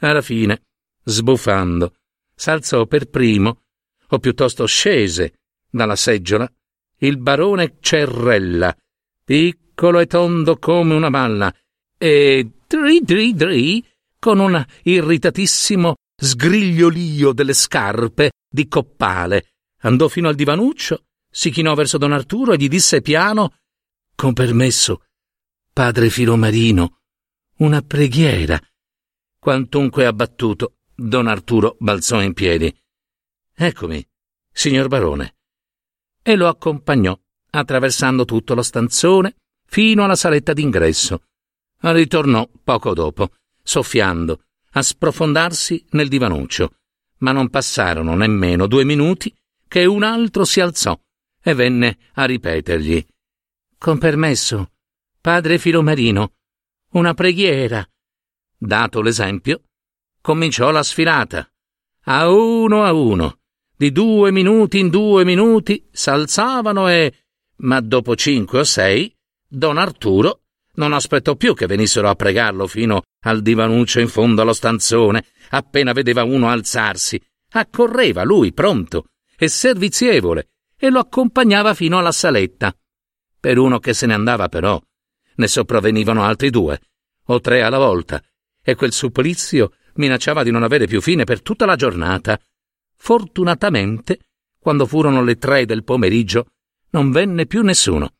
Alla 0.00 0.22
fine, 0.22 0.62
sbuffando, 1.02 1.94
s'alzò 2.34 2.86
per 2.86 3.08
primo, 3.08 3.62
o 4.08 4.18
piuttosto 4.18 4.66
scese, 4.66 5.40
dalla 5.68 5.96
seggiola, 5.96 6.50
il 6.98 7.18
barone 7.18 7.76
Cerrella, 7.80 8.74
piccolo 9.24 9.64
e 10.00 10.06
tondo 10.06 10.56
come 10.56 10.94
una 10.94 11.10
balla, 11.10 11.54
e 11.98 12.50
dri 12.66 13.00
dri 13.02 13.34
dri, 13.34 13.86
con 14.18 14.38
un 14.38 14.64
irritatissimo 14.82 15.94
sgrigliolio 16.16 17.32
delle 17.32 17.52
scarpe 17.52 18.32
di 18.48 18.66
coppale, 18.68 19.52
andò 19.82 20.08
fino 20.08 20.28
al 20.28 20.34
divanuccio, 20.34 21.04
si 21.30 21.50
chinò 21.50 21.74
verso 21.74 21.98
don 21.98 22.12
Arturo 22.12 22.52
e 22.52 22.56
gli 22.56 22.68
disse 22.68 23.02
piano 23.02 23.56
con 24.14 24.32
permesso, 24.32 25.04
padre 25.72 26.08
Filomarino, 26.08 27.00
una 27.58 27.82
preghiera. 27.82 28.58
Quantunque 29.38 30.06
abbattuto, 30.06 30.76
don 30.94 31.26
Arturo 31.26 31.76
balzò 31.78 32.22
in 32.22 32.32
piedi. 32.32 32.74
Eccomi, 33.54 34.04
signor 34.50 34.88
barone. 34.88 35.36
E 36.22 36.34
lo 36.34 36.48
accompagnò, 36.48 37.16
attraversando 37.50 38.24
tutto 38.24 38.54
lo 38.54 38.62
stanzone, 38.62 39.36
fino 39.66 40.04
alla 40.04 40.16
saletta 40.16 40.52
d'ingresso. 40.52 41.22
Ritornò 41.80 42.48
poco 42.64 42.94
dopo, 42.94 43.30
soffiando, 43.62 44.44
a 44.72 44.82
sprofondarsi 44.82 45.84
nel 45.90 46.08
divanuccio, 46.08 46.74
ma 47.18 47.32
non 47.32 47.48
passarono 47.48 48.14
nemmeno 48.14 48.66
due 48.66 48.84
minuti 48.84 49.34
che 49.68 49.84
un 49.84 50.02
altro 50.02 50.44
si 50.44 50.60
alzò 50.60 50.98
e 51.42 51.54
venne 51.54 51.98
a 52.14 52.24
ripetergli 52.24 53.06
Con 53.78 53.98
permesso, 53.98 54.72
padre 55.20 55.58
Filomarino, 55.58 56.32
una 56.92 57.14
preghiera. 57.14 57.86
Dato 58.58 59.00
l'esempio, 59.00 59.62
cominciò 60.20 60.70
la 60.70 60.82
sfilata. 60.82 61.48
A 62.08 62.28
uno 62.30 62.84
a 62.84 62.92
uno, 62.92 63.40
di 63.76 63.92
due 63.92 64.30
minuti 64.30 64.78
in 64.78 64.88
due 64.88 65.24
minuti, 65.24 65.86
s'alzavano 65.90 66.88
e... 66.88 67.12
Ma 67.58 67.80
dopo 67.80 68.14
cinque 68.14 68.60
o 68.60 68.64
sei, 68.64 69.15
don 69.48 69.78
Arturo 69.78 70.42
non 70.74 70.92
aspettò 70.92 71.36
più 71.36 71.54
che 71.54 71.66
venissero 71.66 72.08
a 72.08 72.14
pregarlo 72.14 72.66
fino 72.66 73.02
al 73.20 73.42
divanuccio 73.42 74.00
in 74.00 74.08
fondo 74.08 74.42
allo 74.42 74.52
stanzone, 74.52 75.24
appena 75.50 75.92
vedeva 75.92 76.24
uno 76.24 76.48
alzarsi. 76.48 77.20
Accorreva 77.50 78.24
lui, 78.24 78.52
pronto 78.52 79.06
e 79.38 79.48
servizievole, 79.48 80.48
e 80.76 80.90
lo 80.90 80.98
accompagnava 80.98 81.74
fino 81.74 81.98
alla 81.98 82.12
saletta. 82.12 82.74
Per 83.38 83.58
uno 83.58 83.78
che 83.78 83.92
se 83.94 84.06
ne 84.06 84.14
andava, 84.14 84.48
però, 84.48 84.80
ne 85.36 85.46
sopravvenivano 85.46 86.22
altri 86.22 86.50
due, 86.50 86.80
o 87.26 87.40
tre 87.40 87.62
alla 87.62 87.78
volta, 87.78 88.22
e 88.62 88.74
quel 88.74 88.92
supplizio 88.92 89.72
minacciava 89.94 90.42
di 90.42 90.50
non 90.50 90.62
avere 90.62 90.86
più 90.86 91.00
fine 91.00 91.24
per 91.24 91.42
tutta 91.42 91.66
la 91.66 91.76
giornata. 91.76 92.38
Fortunatamente, 92.96 94.18
quando 94.58 94.86
furono 94.86 95.22
le 95.22 95.36
tre 95.36 95.64
del 95.64 95.84
pomeriggio, 95.84 96.48
non 96.90 97.10
venne 97.10 97.46
più 97.46 97.62
nessuno. 97.62 98.15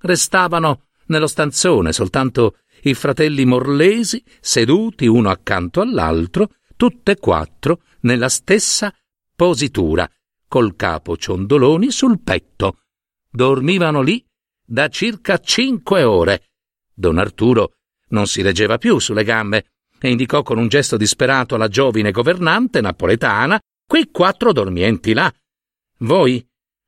Restavano 0.00 0.86
nello 1.06 1.26
stanzone 1.26 1.92
soltanto 1.92 2.58
i 2.82 2.94
fratelli 2.94 3.44
Morlesi 3.44 4.22
seduti 4.40 5.06
uno 5.06 5.28
accanto 5.28 5.80
all'altro, 5.80 6.54
tutte 6.76 7.12
e 7.12 7.16
quattro 7.16 7.82
nella 8.00 8.28
stessa 8.28 8.94
positura, 9.34 10.10
col 10.48 10.76
capo 10.76 11.16
ciondoloni 11.16 11.90
sul 11.90 12.20
petto. 12.22 12.78
Dormivano 13.30 14.00
lì 14.00 14.24
da 14.64 14.88
circa 14.88 15.38
cinque 15.38 16.02
ore. 16.02 16.48
Don 16.94 17.18
Arturo 17.18 17.74
non 18.08 18.26
si 18.26 18.40
reggeva 18.42 18.78
più 18.78 18.98
sulle 18.98 19.24
gambe 19.24 19.72
e 20.00 20.10
indicò 20.10 20.42
con 20.42 20.58
un 20.58 20.68
gesto 20.68 20.96
disperato 20.96 21.54
alla 21.54 21.68
giovine 21.68 22.10
governante 22.10 22.80
napoletana 22.80 23.60
quei 23.86 24.10
quattro 24.10 24.52
dormienti 24.52 25.12
là. 25.12 25.32
Voi 25.98 26.44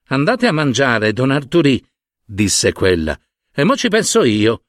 andate 0.09 0.47
a 0.47 0.52
mangiare, 0.52 1.12
don 1.12 1.31
Arturì, 1.31 1.85
disse 2.33 2.73
quella, 2.73 3.19
e 3.55 3.65
mo 3.65 3.77
ci 3.77 3.89
penso 3.89 4.25
io. 4.25 4.62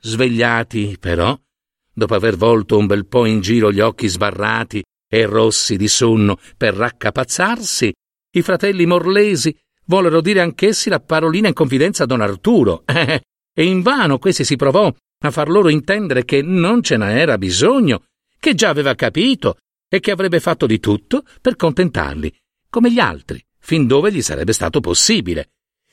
Svegliati, 0.00 0.96
però, 1.00 1.36
dopo 1.92 2.14
aver 2.14 2.36
volto 2.36 2.78
un 2.78 2.86
bel 2.86 3.06
po' 3.06 3.26
in 3.26 3.40
giro 3.40 3.72
gli 3.72 3.80
occhi 3.80 4.06
sbarrati 4.06 4.82
e 5.10 5.26
rossi 5.26 5.76
di 5.76 5.88
sonno 5.88 6.38
per 6.56 6.74
raccapazzarsi, 6.74 7.92
i 8.36 8.42
fratelli 8.42 8.86
Morlesi 8.86 9.56
vollero 9.86 10.20
dire 10.20 10.40
anch'essi 10.40 10.88
la 10.88 11.00
parolina 11.00 11.48
in 11.48 11.54
confidenza 11.54 12.04
a 12.04 12.06
don 12.06 12.20
Arturo, 12.20 12.84
e 12.86 13.64
invano 13.64 14.18
questi 14.18 14.44
si 14.44 14.54
provò 14.56 14.92
a 15.20 15.30
far 15.32 15.48
loro 15.48 15.68
intendere 15.68 16.24
che 16.24 16.42
non 16.42 16.82
ce 16.82 16.96
n'era 16.96 17.38
bisogno, 17.38 18.04
che 18.38 18.54
già 18.54 18.68
aveva 18.68 18.94
capito 18.94 19.56
e 19.88 19.98
che 19.98 20.12
avrebbe 20.12 20.38
fatto 20.38 20.66
di 20.66 20.78
tutto 20.78 21.24
per 21.40 21.56
contentarli, 21.56 22.32
come 22.70 22.92
gli 22.92 23.00
altri, 23.00 23.44
fin 23.58 23.88
dove 23.88 24.12
gli 24.12 24.22
sarebbe 24.22 24.52
stato 24.52 24.78
possibile. 24.78 25.48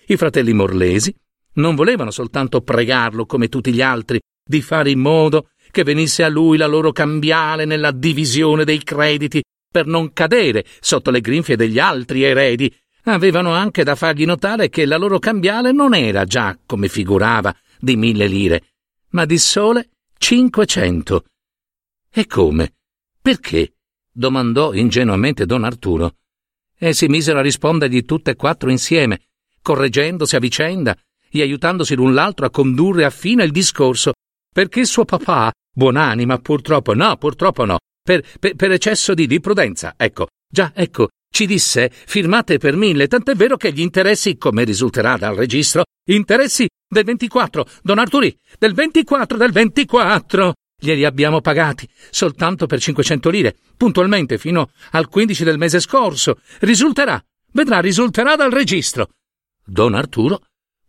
I 0.08 0.18
fratelli 0.18 0.54
Morlesi 0.54 1.14
non 1.54 1.76
volevano 1.76 2.12
soltanto 2.12 2.62
pregarlo 2.62 3.26
come 3.26 3.50
tutti 3.50 3.74
gli 3.74 3.82
altri 3.82 4.20
di 4.48 4.62
fare 4.62 4.92
in 4.92 5.00
modo 5.00 5.50
che 5.72 5.84
venisse 5.84 6.24
a 6.24 6.30
lui 6.30 6.58
la 6.58 6.68
loro 6.68 6.92
cambiale 6.92 7.66
nella 7.66 7.92
divisione 7.92 8.64
dei 8.64 8.84
crediti 8.84 9.44
per 9.70 9.88
non 9.88 10.14
cadere 10.14 10.64
sotto 10.80 11.12
le 11.12 11.22
grinfie 11.22 11.56
degli 11.56 11.80
altri 11.80 12.24
eredi. 12.24 12.74
Avevano 13.08 13.52
anche 13.52 13.84
da 13.84 13.96
fargli 13.96 14.26
notare 14.26 14.70
che 14.70 14.86
la 14.86 14.98
loro 14.98 15.20
cambiale 15.20 15.72
non 15.72 15.94
era 15.94 16.24
già, 16.24 16.58
come 16.66 16.88
figurava, 16.88 17.56
di 17.78 17.96
mille 17.96 18.26
lire, 18.28 18.64
ma 19.10 19.26
di 19.26 19.38
sole 19.38 19.90
cinquecento. 20.18 21.26
E 22.10 22.26
come? 22.26 22.76
Perché? 23.22 23.74
domandò 24.12 24.74
ingenuamente 24.74 25.46
don 25.46 25.66
Arturo. 25.66 26.16
E 26.78 26.94
si 26.94 27.08
misero 27.08 27.40
a 27.40 27.42
rispondergli 27.42 28.06
tutte 28.06 28.32
e 28.32 28.36
quattro 28.36 28.70
insieme, 28.70 29.20
correggendosi 29.66 30.36
a 30.36 30.40
vicenda 30.40 30.96
e 31.32 31.42
aiutandosi 31.42 31.96
l'un 31.96 32.14
l'altro 32.14 32.46
a 32.46 32.52
condurre 32.52 33.04
a 33.04 33.10
fine 33.10 33.44
il 33.44 33.52
discorso, 33.52 34.14
perché 34.54 34.86
suo 34.86 35.06
papà, 35.06 35.52
buonanima, 35.74 36.38
purtroppo 36.38 36.94
no, 36.94 37.18
purtroppo 37.18 37.66
no, 37.66 37.80
per, 38.04 38.24
per, 38.40 38.54
per 38.54 38.72
eccesso 38.72 39.16
di, 39.16 39.26
di 39.26 39.40
prudenza, 39.40 39.96
ecco, 39.98 40.28
già, 40.48 40.72
ecco, 40.76 41.08
ci 41.32 41.48
disse 41.48 41.90
firmate 41.92 42.60
per 42.60 42.76
mille, 42.76 43.08
tant'è 43.08 43.34
vero 43.34 43.58
che 43.58 43.74
gli 43.74 43.82
interessi, 43.82 44.38
come 44.38 44.64
risulterà 44.64 45.18
dal 45.18 45.36
registro, 45.36 45.86
interessi 46.10 46.68
del 46.88 47.04
24, 47.04 47.66
don 47.82 47.98
Arturi, 47.98 48.38
del 48.60 48.76
24, 48.76 49.36
del 49.36 49.52
24, 49.52 50.54
glieli 50.80 51.06
abbiamo 51.06 51.42
pagati 51.42 51.90
soltanto 52.12 52.68
per 52.68 52.80
500 52.80 53.30
lire, 53.32 53.56
puntualmente 53.76 54.38
fino 54.38 54.70
al 54.92 55.10
15 55.10 55.44
del 55.44 55.58
mese 55.58 55.80
scorso. 55.80 56.40
Risulterà, 56.60 57.20
vedrà, 57.52 57.80
risulterà 57.80 58.36
dal 58.36 58.52
registro. 58.52 59.10
Don 59.66 59.94
Arturo 59.94 60.42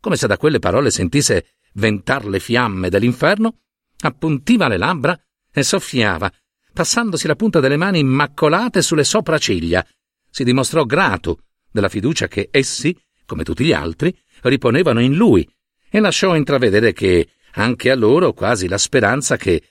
come 0.07 0.19
se 0.19 0.29
da 0.29 0.37
quelle 0.37 0.61
parole 0.61 0.93
sentisse 0.93 1.55
ventar 1.73 2.27
le 2.27 2.39
fiamme 2.39 2.89
dell'inferno, 2.89 3.63
appuntiva 4.03 4.69
le 4.69 4.77
labbra 4.77 5.21
e 5.53 5.65
soffiava, 5.65 6.33
passandosi 6.73 7.27
la 7.27 7.35
punta 7.35 7.59
delle 7.59 7.77
mani 7.77 7.99
immacolate 7.99 8.83
sulle 8.83 9.03
sopracciglia. 9.03 9.85
Si 10.31 10.45
dimostrò 10.45 10.85
grato 10.85 11.41
della 11.73 11.89
fiducia 11.89 12.29
che 12.29 12.51
essi, 12.53 12.97
come 13.25 13.43
tutti 13.43 13.65
gli 13.65 13.73
altri, 13.73 14.17
riponevano 14.43 15.01
in 15.01 15.15
lui 15.15 15.45
e 15.91 15.99
lasciò 15.99 16.37
intravedere 16.37 16.93
che 16.93 17.31
anche 17.55 17.91
a 17.91 17.97
loro 17.97 18.33
quasi 18.33 18.69
la 18.69 18.79
speranza 18.79 19.37
che 19.37 19.71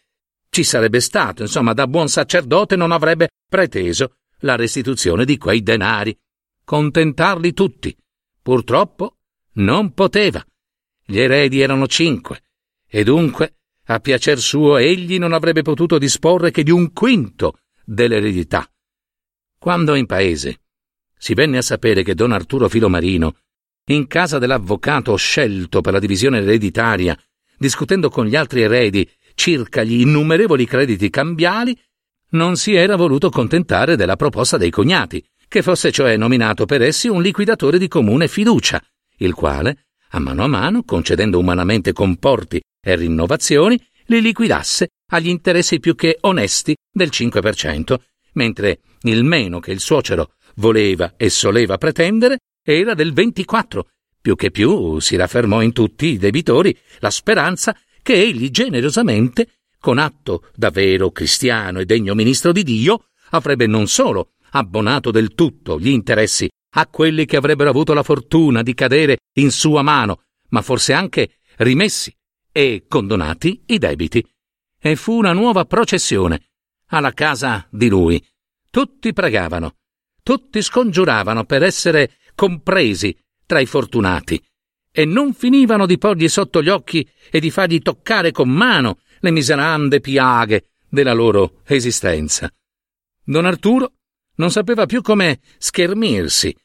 ci 0.50 0.66
sarebbe 0.66 1.00
stato, 1.00 1.44
insomma, 1.44 1.72
da 1.72 1.88
buon 1.88 2.10
sacerdote 2.10 2.76
non 2.76 2.92
avrebbe 2.92 3.30
preteso 3.48 4.16
la 4.40 4.58
restituzione 4.58 5.24
di 5.24 5.38
quei 5.38 5.64
denari. 5.64 6.14
Contentarli 6.66 7.54
tutti. 7.54 7.96
Purtroppo 8.46 9.16
non 9.54 9.96
poteva. 9.96 10.46
Gli 11.04 11.18
eredi 11.18 11.62
erano 11.62 11.88
cinque, 11.88 12.44
e 12.88 13.04
dunque, 13.04 13.56
a 13.86 14.00
piacer 14.00 14.38
suo, 14.38 14.78
egli 14.78 15.18
non 15.18 15.34
avrebbe 15.34 15.64
potuto 15.64 15.98
disporre 15.98 16.52
che 16.52 16.62
di 16.62 16.70
un 16.70 16.94
quinto 16.94 17.58
dell'eredità. 17.84 18.72
Quando 19.58 19.96
in 19.96 20.06
paese 20.06 20.60
si 21.18 21.34
venne 21.34 21.58
a 21.58 21.64
sapere 21.64 22.04
che 22.04 22.14
don 22.14 22.34
Arturo 22.34 22.70
Filomarino, 22.70 23.36
in 23.86 24.06
casa 24.06 24.38
dell'avvocato 24.38 25.16
scelto 25.16 25.82
per 25.82 25.94
la 25.94 26.00
divisione 26.00 26.38
ereditaria, 26.38 27.20
discutendo 27.58 28.10
con 28.10 28.28
gli 28.28 28.36
altri 28.36 28.62
eredi 28.62 29.10
circa 29.34 29.82
gli 29.82 30.02
innumerevoli 30.02 30.68
crediti 30.68 31.10
cambiali, 31.10 31.76
non 32.34 32.58
si 32.58 32.76
era 32.76 32.96
voluto 32.96 33.32
contentare 33.32 33.96
della 33.96 34.16
proposta 34.16 34.58
dei 34.58 34.70
cognati, 34.70 35.28
che 35.48 35.62
fosse 35.62 35.92
cioè 35.92 36.18
nominato 36.18 36.66
per 36.66 36.82
essi 36.82 37.08
un 37.08 37.22
liquidatore 37.22 37.78
di 37.78 37.88
comune 37.88 38.28
fiducia, 38.28 38.82
il 39.18 39.34
quale, 39.34 39.86
a 40.10 40.20
mano 40.20 40.44
a 40.44 40.48
mano, 40.48 40.84
concedendo 40.84 41.40
umanamente 41.40 41.94
comporti 41.94 42.62
e 42.82 42.96
rinnovazioni, 42.96 43.80
li 44.08 44.22
liquidasse 44.22 44.90
agli 45.12 45.28
interessi 45.28 45.80
più 45.80 45.96
che 45.96 46.18
onesti 46.22 46.76
del 46.92 47.10
5%, 47.12 47.96
mentre 48.34 48.80
il 49.02 49.24
meno 49.24 49.60
che 49.60 49.72
il 49.72 49.80
suocero 49.80 50.34
voleva 50.56 51.14
e 51.18 51.30
soleva 51.30 51.78
pretendere 51.78 52.40
era 52.64 52.94
del 52.94 53.14
24%. 53.14 53.82
Più 54.22 54.36
che 54.36 54.50
più 54.50 55.00
si 55.00 55.16
raffermò 55.16 55.62
in 55.62 55.72
tutti 55.72 56.08
i 56.08 56.18
debitori 56.18 56.76
la 56.98 57.12
speranza 57.12 57.78
che 58.02 58.14
egli 58.14 58.50
generosamente, 58.50 59.50
con 59.80 60.00
atto 60.00 60.50
da 60.56 60.72
vero 60.72 61.12
cristiano 61.12 61.80
e 61.80 61.86
degno 61.86 62.16
ministro 62.16 62.52
di 62.52 62.64
Dio, 62.64 63.10
avrebbe 63.32 63.68
non 63.68 63.88
solo 63.88 64.32
abbonato 64.56 65.12
del 65.12 65.36
tutto 65.36 65.80
gli 65.80 65.90
interessi 65.90 66.50
a 66.78 66.88
quelli 66.88 67.26
che 67.26 67.38
avrebbero 67.38 67.70
avuto 67.70 67.94
la 67.94 68.04
fortuna 68.04 68.64
di 68.64 68.74
cadere 68.74 69.20
in 69.38 69.52
sua 69.52 69.82
mano, 69.82 70.24
ma 70.50 70.62
forse 70.62 70.94
anche 70.94 71.38
rimessi 71.58 72.14
e 72.52 72.86
condonati 72.88 73.64
i 73.68 73.78
debiti. 73.78 74.26
E 74.80 74.96
fu 74.96 75.14
una 75.14 75.34
nuova 75.34 75.66
processione 75.66 76.50
alla 76.88 77.12
casa 77.12 77.68
di 77.72 77.88
lui. 77.88 78.24
Tutti 78.70 79.14
pregavano, 79.14 79.76
tutti 80.22 80.62
scongiuravano 80.62 81.46
per 81.46 81.64
essere 81.64 82.18
compresi 82.36 83.18
tra 83.46 83.60
i 83.60 83.66
fortunati, 83.66 84.42
e 84.92 85.06
non 85.06 85.34
finivano 85.34 85.86
di 85.86 85.98
porgli 85.98 86.28
sotto 86.28 86.62
gli 86.62 86.70
occhi 86.70 87.08
e 87.30 87.40
di 87.40 87.52
fargli 87.52 87.80
toccare 87.80 88.32
con 88.32 88.50
mano 88.50 89.00
le 89.20 89.32
miserande 89.32 90.00
piaghe 90.00 90.72
della 90.88 91.14
loro 91.14 91.62
esistenza. 91.66 92.50
Don 93.24 93.46
Arturo 93.46 93.94
non 94.36 94.52
sapeva 94.52 94.86
più 94.86 95.02
come 95.02 95.40
schermirsi. 95.58 96.56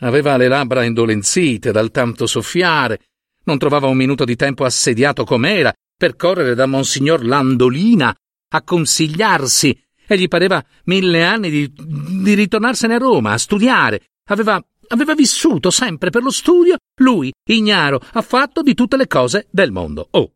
Aveva 0.00 0.36
le 0.36 0.48
labbra 0.48 0.84
indolenzite 0.84 1.70
dal 1.70 1.90
tanto 1.90 2.26
soffiare, 2.26 3.00
non 3.44 3.58
trovava 3.58 3.86
un 3.86 3.96
minuto 3.96 4.24
di 4.24 4.36
tempo 4.36 4.64
assediato 4.64 5.24
com'era 5.24 5.72
per 5.96 6.16
correre 6.16 6.54
da 6.54 6.66
Monsignor 6.66 7.24
Landolina 7.24 8.14
a 8.54 8.62
consigliarsi 8.62 9.80
e 10.06 10.18
gli 10.18 10.28
pareva 10.28 10.64
mille 10.84 11.24
anni 11.24 11.50
di, 11.50 11.72
di 11.72 12.34
ritornarsene 12.34 12.94
a 12.94 12.98
Roma 12.98 13.32
a 13.32 13.38
studiare. 13.38 14.08
Aveva, 14.26 14.62
aveva 14.88 15.14
vissuto 15.14 15.70
sempre 15.70 16.10
per 16.10 16.22
lo 16.22 16.30
studio, 16.30 16.76
lui, 17.00 17.32
ignaro, 17.48 18.00
affatto 18.12 18.62
di 18.62 18.74
tutte 18.74 18.96
le 18.96 19.06
cose 19.06 19.46
del 19.50 19.70
mondo. 19.70 20.08
Oh, 20.10 20.32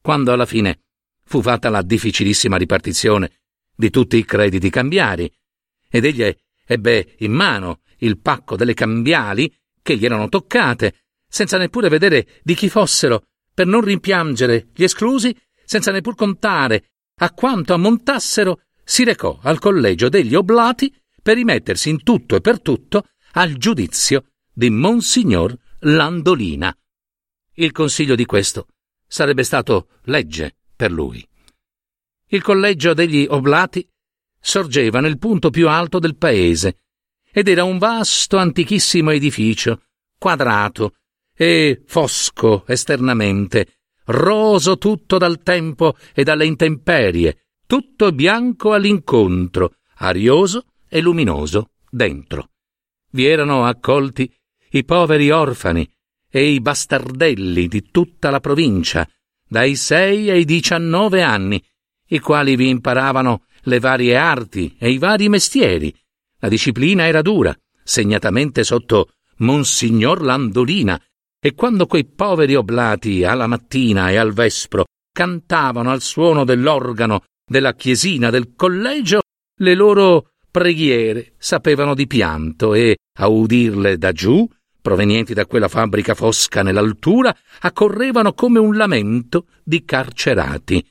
quando 0.00 0.32
alla 0.32 0.46
fine 0.46 0.80
fu 1.24 1.42
fatta 1.42 1.68
la 1.68 1.82
difficilissima 1.82 2.56
ripartizione 2.56 3.32
di 3.76 3.90
tutti 3.90 4.16
i 4.16 4.24
crediti 4.24 4.70
cambiari, 4.70 5.30
ed 5.90 6.04
egli 6.04 6.34
ebbe 6.66 7.14
in 7.18 7.32
mano 7.32 7.80
il 7.98 8.18
pacco 8.18 8.56
delle 8.56 8.74
cambiali 8.74 9.52
che 9.82 9.96
gli 9.96 10.04
erano 10.04 10.28
toccate, 10.28 11.04
senza 11.28 11.56
neppure 11.56 11.88
vedere 11.88 12.40
di 12.42 12.54
chi 12.54 12.68
fossero, 12.68 13.24
per 13.52 13.66
non 13.66 13.80
rimpiangere 13.80 14.68
gli 14.74 14.84
esclusi, 14.84 15.36
senza 15.64 15.90
neppur 15.90 16.14
contare 16.14 16.90
a 17.20 17.32
quanto 17.32 17.74
ammontassero, 17.74 18.62
si 18.84 19.04
recò 19.04 19.38
al 19.42 19.58
collegio 19.58 20.08
degli 20.08 20.34
oblati 20.34 20.94
per 21.22 21.36
rimettersi 21.36 21.90
in 21.90 22.02
tutto 22.02 22.36
e 22.36 22.40
per 22.40 22.60
tutto 22.60 23.08
al 23.32 23.54
giudizio 23.54 24.30
di 24.52 24.70
Monsignor 24.70 25.56
Landolina. 25.80 26.74
Il 27.54 27.72
consiglio 27.72 28.14
di 28.14 28.24
questo 28.24 28.68
sarebbe 29.06 29.42
stato 29.42 29.88
legge 30.04 30.56
per 30.74 30.92
lui. 30.92 31.26
Il 32.28 32.42
collegio 32.42 32.94
degli 32.94 33.26
oblati 33.28 33.86
sorgeva 34.40 35.00
nel 35.00 35.18
punto 35.18 35.50
più 35.50 35.68
alto 35.68 35.98
del 35.98 36.16
paese 36.16 36.78
ed 37.30 37.48
era 37.48 37.64
un 37.64 37.78
vasto 37.78 38.36
antichissimo 38.36 39.10
edificio, 39.10 39.82
quadrato 40.18 40.94
e 41.34 41.82
fosco 41.86 42.64
esternamente, 42.66 43.78
roso 44.06 44.78
tutto 44.78 45.18
dal 45.18 45.42
tempo 45.42 45.96
e 46.14 46.24
dalle 46.24 46.46
intemperie, 46.46 47.46
tutto 47.66 48.12
bianco 48.12 48.72
all'incontro, 48.72 49.74
arioso 49.96 50.64
e 50.88 51.00
luminoso 51.00 51.72
dentro. 51.90 52.50
Vi 53.10 53.26
erano 53.26 53.66
accolti 53.66 54.32
i 54.70 54.84
poveri 54.84 55.30
orfani 55.30 55.88
e 56.30 56.50
i 56.50 56.60
bastardelli 56.60 57.68
di 57.68 57.90
tutta 57.90 58.30
la 58.30 58.40
provincia, 58.40 59.08
dai 59.46 59.76
sei 59.76 60.30
ai 60.30 60.44
diciannove 60.44 61.22
anni, 61.22 61.62
i 62.08 62.18
quali 62.18 62.56
vi 62.56 62.68
imparavano 62.68 63.44
le 63.62 63.80
varie 63.80 64.16
arti 64.16 64.76
e 64.78 64.90
i 64.90 64.98
vari 64.98 65.28
mestieri. 65.28 65.94
La 66.40 66.48
disciplina 66.48 67.06
era 67.06 67.22
dura, 67.22 67.56
segnatamente 67.82 68.64
sotto 68.64 69.10
Monsignor 69.38 70.22
Landolina, 70.22 71.00
e 71.40 71.54
quando 71.54 71.86
quei 71.86 72.04
poveri 72.04 72.54
oblati 72.54 73.24
alla 73.24 73.46
mattina 73.46 74.10
e 74.10 74.16
al 74.16 74.32
vespro 74.32 74.86
cantavano 75.12 75.90
al 75.90 76.00
suono 76.00 76.44
dell'organo 76.44 77.24
della 77.44 77.74
chiesina 77.74 78.30
del 78.30 78.54
collegio, 78.54 79.20
le 79.60 79.74
loro 79.74 80.32
preghiere 80.50 81.34
sapevano 81.38 81.94
di 81.94 82.06
pianto 82.06 82.74
e, 82.74 82.96
a 83.18 83.28
udirle 83.28 83.98
da 83.98 84.12
giù, 84.12 84.48
provenienti 84.80 85.34
da 85.34 85.46
quella 85.46 85.68
fabbrica 85.68 86.14
fosca 86.14 86.62
nell'altura, 86.62 87.36
accorrevano 87.60 88.32
come 88.32 88.58
un 88.58 88.76
lamento 88.76 89.46
di 89.62 89.84
carcerati. 89.84 90.84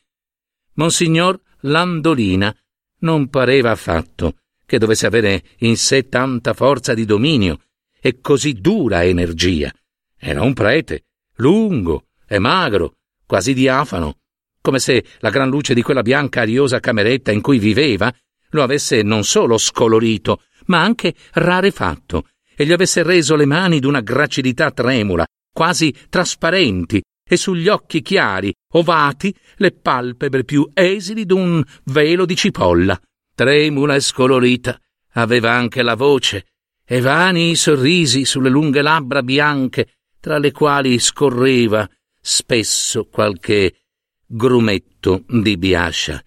Monsignor 0.74 1.40
Landolina 1.62 2.56
non 3.00 3.30
pareva 3.30 3.72
affatto 3.72 4.38
che 4.66 4.78
dovesse 4.78 5.06
avere 5.06 5.44
in 5.60 5.78
sé 5.78 6.10
tanta 6.10 6.54
forza 6.54 6.94
di 6.94 7.06
dominio 7.06 7.62
e 8.00 8.20
così 8.20 8.54
dura 8.54 9.04
energia. 9.04 9.74
Era 10.18 10.42
un 10.42 10.54
prete, 10.54 11.06
lungo 11.36 12.08
e 12.28 12.40
magro, 12.40 12.98
quasi 13.26 13.54
diafano, 13.54 14.18
come 14.62 14.80
se 14.80 15.06
la 15.20 15.30
gran 15.30 15.50
luce 15.50 15.74
di 15.74 15.82
quella 15.82 16.02
bianca 16.02 16.42
ariosa 16.42 16.80
cameretta 16.80 17.32
in 17.32 17.42
cui 17.42 17.60
viveva 17.60 18.14
lo 18.50 18.64
avesse 18.64 19.02
non 19.02 19.24
solo 19.24 19.58
scolorito, 19.58 20.44
ma 20.66 20.82
anche 20.82 21.14
rarefatto, 21.34 22.30
e 22.56 22.66
gli 22.66 22.72
avesse 22.72 23.04
reso 23.04 23.36
le 23.36 23.46
mani 23.46 23.80
d'una 23.80 24.02
gracidità 24.02 24.72
tremula, 24.72 25.26
quasi 25.54 25.96
trasparenti, 26.10 27.02
e 27.28 27.36
sugli 27.36 27.68
occhi 27.68 28.02
chiari, 28.02 28.54
ovati, 28.74 29.36
le 29.58 29.72
palpebre 29.72 30.44
più 30.44 30.70
esili 30.74 31.26
d'un 31.26 31.64
velo 31.86 32.26
di 32.26 32.36
cipolla. 32.36 33.00
Tremula 33.36 33.96
e 33.96 34.00
scolorita, 34.00 34.80
aveva 35.14 35.52
anche 35.52 35.84
la 35.84 35.96
voce, 35.96 36.46
e 36.86 37.02
vani 37.02 37.52
i 37.52 37.56
sorrisi 37.56 38.24
sulle 38.24 38.50
lunghe 38.50 38.82
labbra 38.82 39.22
bianche, 39.22 39.98
tra 40.20 40.38
le 40.38 40.52
quali 40.52 41.00
scorreva 41.00 41.88
spesso 42.20 43.06
qualche 43.06 43.84
grumetto 44.26 45.24
di 45.28 45.58
biascia. 45.58 46.24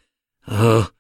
Oh, 0.47 0.95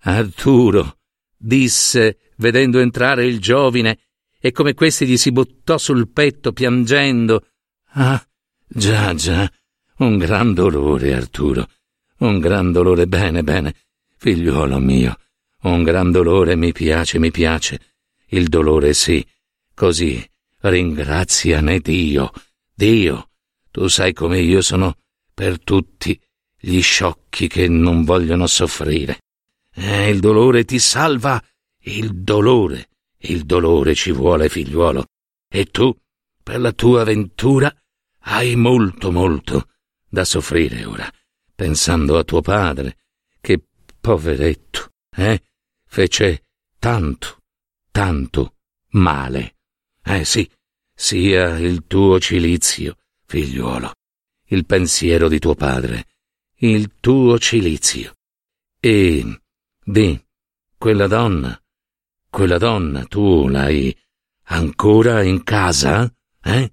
Arturo, 0.00 0.98
disse, 1.36 2.32
vedendo 2.36 2.78
entrare 2.78 3.26
il 3.26 3.40
giovine, 3.40 3.98
e 4.40 4.52
come 4.52 4.74
questi 4.74 5.06
gli 5.06 5.16
si 5.16 5.32
buttò 5.32 5.78
sul 5.78 6.10
petto 6.10 6.52
piangendo. 6.52 7.46
Ah, 7.92 8.22
Già, 8.70 9.14
già, 9.14 9.50
un 9.98 10.18
gran 10.18 10.52
dolore, 10.52 11.14
Arturo. 11.14 11.66
Un 12.18 12.38
gran 12.38 12.70
dolore, 12.70 13.06
bene, 13.06 13.42
bene. 13.42 13.74
Figliuolo 14.16 14.78
mio, 14.78 15.16
un 15.62 15.82
gran 15.82 16.10
dolore 16.10 16.54
mi 16.54 16.72
piace, 16.72 17.18
mi 17.18 17.30
piace. 17.30 17.80
Il 18.26 18.48
dolore 18.48 18.92
sì. 18.92 19.26
Così, 19.74 20.22
ringraziane 20.60 21.80
Dio. 21.80 22.30
Dio, 22.74 23.30
tu 23.70 23.86
sai 23.86 24.12
come 24.12 24.40
io 24.40 24.60
sono 24.60 24.96
per 25.32 25.62
tutti 25.62 26.20
gli 26.60 26.80
sciocchi 26.82 27.48
che 27.48 27.68
non 27.68 28.04
vogliono 28.04 28.46
soffrire. 28.46 29.20
Eh, 29.72 30.10
il 30.10 30.20
dolore 30.20 30.64
ti 30.64 30.78
salva. 30.78 31.42
Il 31.82 32.22
dolore. 32.22 32.88
Il 33.20 33.44
dolore 33.44 33.94
ci 33.94 34.12
vuole, 34.12 34.50
figliuolo. 34.50 35.06
E 35.48 35.64
tu, 35.66 35.96
per 36.42 36.60
la 36.60 36.72
tua 36.72 37.04
ventura, 37.04 37.74
hai 38.30 38.56
molto, 38.56 39.10
molto 39.10 39.70
da 40.06 40.24
soffrire 40.24 40.84
ora, 40.84 41.10
pensando 41.54 42.18
a 42.18 42.24
tuo 42.24 42.40
padre, 42.40 42.98
che 43.40 43.62
poveretto, 44.00 44.92
eh? 45.16 45.42
Fece 45.86 46.44
tanto, 46.78 47.42
tanto 47.90 48.56
male. 48.90 49.56
Eh 50.04 50.24
sì, 50.24 50.48
sia 50.94 51.58
il 51.58 51.86
tuo 51.86 52.20
cilizio, 52.20 52.96
figliuolo, 53.24 53.94
il 54.48 54.66
pensiero 54.66 55.28
di 55.28 55.38
tuo 55.38 55.54
padre, 55.54 56.08
il 56.56 56.98
tuo 57.00 57.38
cilizio. 57.38 58.14
E 58.78 59.40
di 59.82 60.24
quella 60.76 61.06
donna, 61.06 61.58
quella 62.28 62.58
donna 62.58 63.04
tu 63.06 63.48
l'hai 63.48 63.96
ancora 64.50 65.22
in 65.22 65.42
casa, 65.44 66.14
eh? 66.42 66.72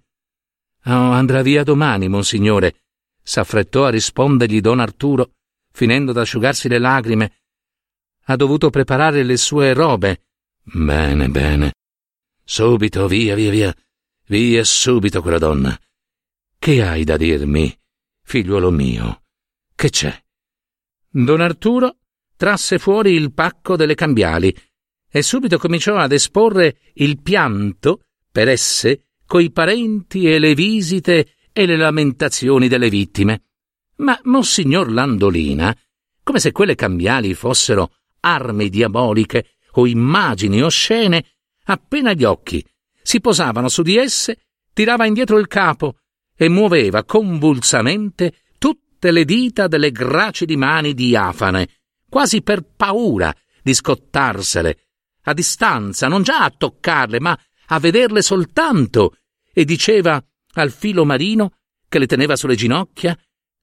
Oh, 0.88 1.12
andrà 1.12 1.42
via 1.42 1.64
domani, 1.64 2.08
monsignore, 2.08 2.82
s'affrettò 3.22 3.86
a 3.86 3.90
rispondergli 3.90 4.62
don 4.62 4.80
Arturo, 4.80 5.32
finendo 5.72 6.12
d'asciugarsi 6.12 6.68
le 6.68 6.78
lagrime. 6.78 7.40
Ha 8.26 8.36
dovuto 8.36 8.70
preparare 8.70 9.24
le 9.24 9.38
sue 9.38 9.74
robe. 9.74 10.26
Bene, 10.62 11.28
bene. 11.30 11.74
Subito, 12.44 13.08
via, 13.08 13.34
via, 13.34 13.50
via. 13.50 13.76
Via 14.28 14.64
subito 14.64 15.22
quella 15.22 15.40
donna. 15.40 15.80
Che 16.58 16.84
hai 16.84 17.04
da 17.04 17.18
dirmi, 17.18 17.76
figliuolo 18.24 18.72
mio? 18.72 19.24
Che 19.76 19.90
c'è? 19.90 20.24
Don 21.10 21.42
Arturo 21.42 21.98
trasse 22.36 22.80
fuori 22.80 23.14
il 23.14 23.34
pacco 23.34 23.76
delle 23.76 23.96
cambiali 23.96 24.56
e 25.10 25.22
subito 25.22 25.58
cominciò 25.58 25.96
ad 25.96 26.12
esporre 26.12 26.80
il 26.96 27.22
pianto 27.22 28.06
per 28.32 28.50
esse 28.50 29.05
coi 29.26 29.52
parenti 29.52 30.30
e 30.30 30.40
le 30.40 30.54
visite 30.54 31.36
e 31.52 31.66
le 31.66 31.78
lamentazioni 31.78 32.68
delle 32.68 32.90
vittime. 32.90 33.44
Ma 33.98 34.20
Monsignor 34.24 34.92
Landolina, 34.92 35.76
come 36.24 36.40
se 36.40 36.52
quelle 36.52 36.76
cambiali 36.76 37.34
fossero 37.34 37.94
armi 38.22 38.70
diaboliche 38.70 39.56
o 39.74 39.88
immagini 39.88 40.62
oscene, 40.62 41.26
appena 41.66 42.14
gli 42.14 42.24
occhi 42.24 42.66
si 43.02 43.22
posavano 43.22 43.70
su 43.70 43.84
di 43.84 43.98
esse, 43.98 44.40
tirava 44.74 45.06
indietro 45.06 45.38
il 45.38 45.48
capo 45.48 46.00
e 46.36 46.50
muoveva 46.50 47.04
convulsamente 47.04 48.34
tutte 48.58 49.12
le 49.12 49.24
dita 49.24 49.68
delle 49.68 49.92
gracili 49.92 50.58
mani 50.58 50.94
diafane, 50.94 51.70
quasi 52.10 52.42
per 52.42 52.64
paura 52.76 53.34
di 53.62 53.74
scottarsele, 53.74 54.80
a 55.24 55.34
distanza, 55.34 56.08
non 56.08 56.24
già 56.24 56.44
a 56.44 56.54
toccarle, 56.56 57.20
ma 57.20 57.38
a 57.68 57.80
vederle 57.80 58.22
soltanto, 58.22 59.18
e 59.54 59.66
diceva 59.66 60.24
al 60.54 60.72
filo 60.72 61.06
marino 61.06 61.54
che 61.88 62.00
le 62.00 62.08
teneva 62.08 62.36
sulle 62.36 62.56
ginocchia: 62.56 63.18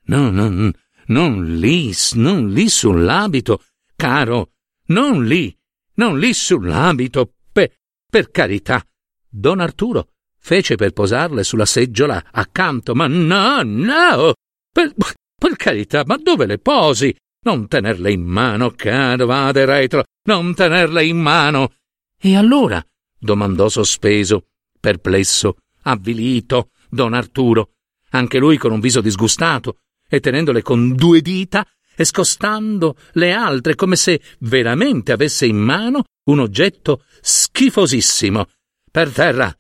No, 0.05 0.31
no, 0.31 0.71
non 1.07 1.45
lì, 1.59 1.93
non 2.15 2.51
lì 2.51 2.69
sull'abito, 2.69 3.65
caro, 3.97 4.53
non 4.87 5.25
lì, 5.25 5.57
non 5.95 6.19
lì 6.19 6.33
sull'abito, 6.33 7.35
per, 7.53 7.73
per 8.09 8.31
carità. 8.31 8.85
Don 9.29 9.61
Arturo 9.61 10.09
fece 10.39 10.75
per 10.75 10.93
posarle 10.93 11.45
sulla 11.45 11.67
seggiola 11.67 12.31
accanto, 12.31 12.95
ma 12.95 13.07
no, 13.07 13.63
no, 13.63 14.33
per, 14.73 14.95
per 15.39 15.57
carità, 15.57 16.03
ma 16.07 16.17
dove 16.17 16.47
le 16.47 16.59
posi? 16.59 17.15
Non 17.45 17.67
tenerle 17.69 18.13
in 18.13 18.23
mano, 18.23 18.71
caro, 18.71 19.27
vade 19.27 19.65
retro, 19.65 20.05
non 20.27 20.55
tenerle 20.55 21.05
in 21.05 21.19
mano. 21.19 21.73
E 22.19 22.37
allora? 22.37 22.85
Domandò 23.23 23.69
sospeso, 23.69 24.49
perplesso, 24.81 25.59
avvilito, 25.83 26.71
don 26.91 27.15
Arturo, 27.15 27.75
anche 28.11 28.39
lui 28.39 28.57
con 28.59 28.73
un 28.73 28.81
viso 28.81 29.01
disgustato, 29.01 29.79
e 30.09 30.19
tenendole 30.19 30.61
con 30.61 30.95
due 30.95 31.23
dita 31.23 31.67
e 31.95 32.05
scostando 32.05 32.97
le 33.13 33.33
altre 33.33 33.77
come 33.77 33.97
se 33.97 34.21
veramente 34.41 35.13
avesse 35.13 35.47
in 35.47 35.57
mano 35.57 36.05
un 36.25 36.41
oggetto 36.41 37.05
schifosissimo. 37.21 38.47
Per 38.91 39.11
terra, 39.11 39.57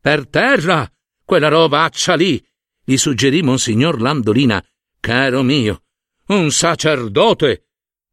per 0.00 0.26
terra, 0.28 0.90
quella 1.24 1.48
robaccia 1.48 2.14
lì, 2.16 2.44
gli 2.84 2.96
suggerì 2.96 3.42
Monsignor 3.42 4.00
Landolina, 4.00 4.62
caro 5.00 5.42
mio, 5.42 5.84
un 6.26 6.50
sacerdote. 6.50 7.68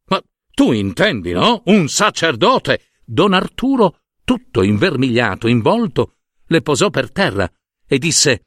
Ma 0.06 0.22
tu 0.54 0.72
intendi, 0.72 1.32
no? 1.32 1.62
Un 1.66 1.88
sacerdote. 1.88 2.86
Don 3.04 3.34
Arturo, 3.34 4.01
tutto 4.24 4.62
invermigliato 4.62 5.48
in 5.48 5.60
volto, 5.60 6.16
le 6.46 6.62
posò 6.62 6.90
per 6.90 7.10
terra 7.10 7.50
e 7.86 7.98
disse 7.98 8.44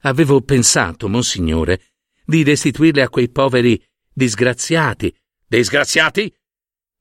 Avevo 0.00 0.40
pensato, 0.42 1.08
Monsignore, 1.08 1.92
di 2.24 2.42
restituirle 2.42 3.02
a 3.02 3.08
quei 3.08 3.30
poveri 3.30 3.82
disgraziati. 4.12 5.14
Disgraziati? 5.46 6.32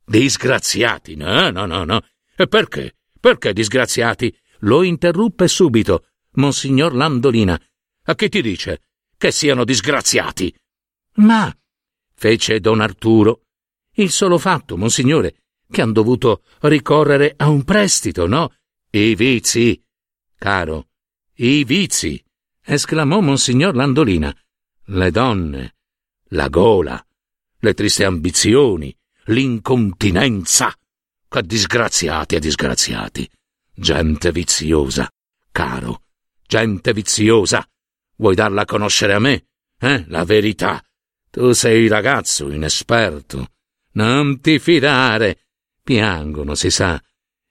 Disgraziati? 0.04 1.16
No, 1.16 1.50
no, 1.50 1.66
no, 1.66 1.84
no. 1.84 2.02
E 2.36 2.48
perché? 2.48 2.98
Perché 3.20 3.54
disgraziati? 3.54 4.36
Lo 4.60 4.84
interruppe 4.84 5.48
subito 5.48 6.08
Monsignor 6.34 6.94
Landolina. 6.96 7.60
A 8.04 8.16
chi 8.16 8.30
ti 8.30 8.42
dice? 8.42 8.82
Che 9.18 9.32
siano 9.32 9.64
disgraziati. 9.64 10.54
Ma, 11.16 11.56
fece 12.14 12.60
don 12.60 12.82
Arturo, 12.82 13.46
il 13.94 14.12
solo 14.12 14.38
fatto, 14.38 14.78
Monsignore, 14.78 15.45
che 15.70 15.82
han 15.82 15.92
dovuto 15.92 16.44
ricorrere 16.62 17.34
a 17.38 17.50
un 17.50 17.64
prestito, 17.64 18.28
no? 18.28 18.54
I 18.92 19.16
vizi, 19.16 19.82
caro, 20.38 20.88
i 21.36 21.64
vizi, 21.64 22.24
esclamò 22.64 23.20
Monsignor 23.20 23.76
Landolina. 23.76 24.36
Le 24.88 25.12
donne, 25.12 25.76
la 26.30 26.48
gola, 26.48 27.04
le 27.60 27.74
triste 27.74 28.06
ambizioni, 28.06 28.96
l'incontinenza. 29.26 30.74
Che 31.28 31.42
disgraziati 31.42 32.36
e 32.36 32.40
disgraziati. 32.40 33.30
Gente 33.74 34.32
viziosa, 34.32 35.10
caro, 35.52 36.04
gente 36.46 36.94
viziosa. 36.94 37.68
Vuoi 38.18 38.36
darla 38.36 38.62
a 38.62 38.66
conoscere 38.66 39.14
a 39.14 39.20
me? 39.20 39.48
Eh? 39.78 40.06
La 40.08 40.24
verità. 40.24 40.82
Tu 41.30 41.52
sei 41.52 41.88
ragazzo 41.88 42.50
inesperto. 42.50 43.50
Non 43.94 44.40
ti 44.40 44.60
fidare. 44.60 45.45
Piangono, 45.86 46.56
si 46.56 46.72
sa. 46.72 47.00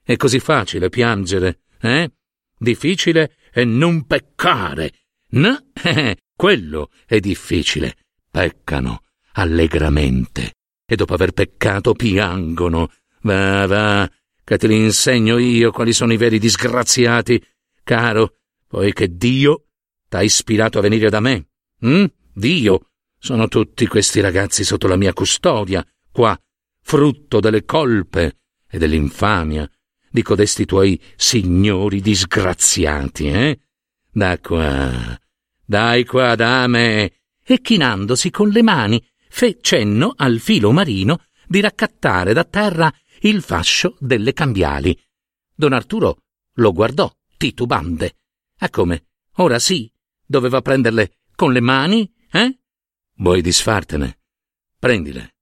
È 0.03 0.17
così 0.17 0.41
facile 0.41 0.89
piangere, 0.89 1.61
eh? 1.81 2.11
Difficile 2.59 3.37
è 3.53 3.63
non 3.63 4.07
peccare. 4.07 4.93
No, 5.31 5.57
eh, 5.85 6.17
quello 6.35 6.91
è 7.07 7.21
difficile. 7.21 7.97
Peccano 8.29 9.03
allegramente 9.35 10.55
e 10.85 10.97
dopo 10.97 11.15
aver 11.15 11.31
peccato 11.31 11.95
piangono. 11.95 12.91
Va, 13.21 13.67
va, 13.69 14.11
che 14.43 14.59
te 14.59 14.67
li 14.67 14.83
insegno 14.83 15.39
io 15.39 15.71
quali 15.71 15.93
sono 15.93 16.13
i 16.13 16.17
veri 16.17 16.41
disgraziati, 16.41 17.41
caro, 17.85 18.39
poiché 18.67 19.15
Dio 19.15 19.67
t'ha 20.09 20.23
ispirato 20.23 20.81
a 20.81 20.83
venire 20.83 21.09
da 21.09 21.21
me. 21.21 21.51
Hm? 21.83 22.05
Dio. 22.33 22.89
Sono 23.17 23.47
tutti 23.47 23.87
questi 23.87 24.21
ragazzi 24.21 24.65
sotto 24.65 24.89
la 24.89 24.97
mia 24.97 25.13
custodia, 25.13 25.87
qua, 26.11 26.37
frutto 26.85 27.41
delle 27.41 27.65
colpe 27.65 28.37
e 28.69 28.79
dell'infamia 28.79 29.69
di 30.11 30.23
codesti 30.23 30.65
tuoi 30.65 31.01
signori 31.17 32.01
disgraziati, 32.01 33.27
eh? 33.27 33.59
Da 34.13 34.39
qua, 34.39 35.19
dai 35.65 36.05
qua 36.05 36.37
da 36.37 36.67
me. 36.69 37.13
E 37.43 37.61
chinandosi 37.61 38.31
con 38.31 38.49
le 38.51 38.63
mani, 38.63 39.05
fe 39.29 39.59
cenno 39.61 40.15
al 40.17 40.39
filo 40.39 40.71
marino 40.71 41.25
di 41.49 41.61
raccattare 41.61 42.33
da 42.33 42.45
terra 42.45 42.93
il 43.23 43.43
fascio 43.43 43.97
delle 43.99 44.33
cambiali. 44.33 44.97
Don 45.53 45.73
Arturo 45.73 46.19
lo 46.55 46.73
guardò, 46.73 47.13
titubante. 47.37 48.19
A 48.59 48.71
come? 48.71 49.07
Ora 49.39 49.59
sì, 49.59 49.91
doveva 50.25 50.63
prenderle 50.63 51.17
con 51.35 51.53
le 51.53 51.61
mani, 51.61 52.11
eh? 52.31 52.59
Vuoi 53.17 53.43
disfartene? 53.43 54.19
Prendile. 54.79 55.35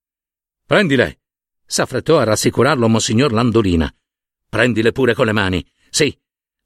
Prendile! 0.67 1.22
S'affrettò 1.73 2.19
a 2.19 2.25
rassicurarlo 2.25 2.87
Monsignor 2.87 3.33
Landolina. 3.33 3.91
Prendile 4.47 4.93
pure 4.93 5.15
con 5.15 5.25
le 5.25 5.33
mani. 5.33 5.67
Sì, 5.89 6.15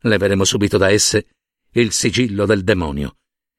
leveremo 0.01 0.43
subito 0.43 0.79
da 0.79 0.91
esse 0.91 1.29
il 1.75 1.93
sigillo 1.93 2.45
del 2.45 2.65
demonio 2.65 3.19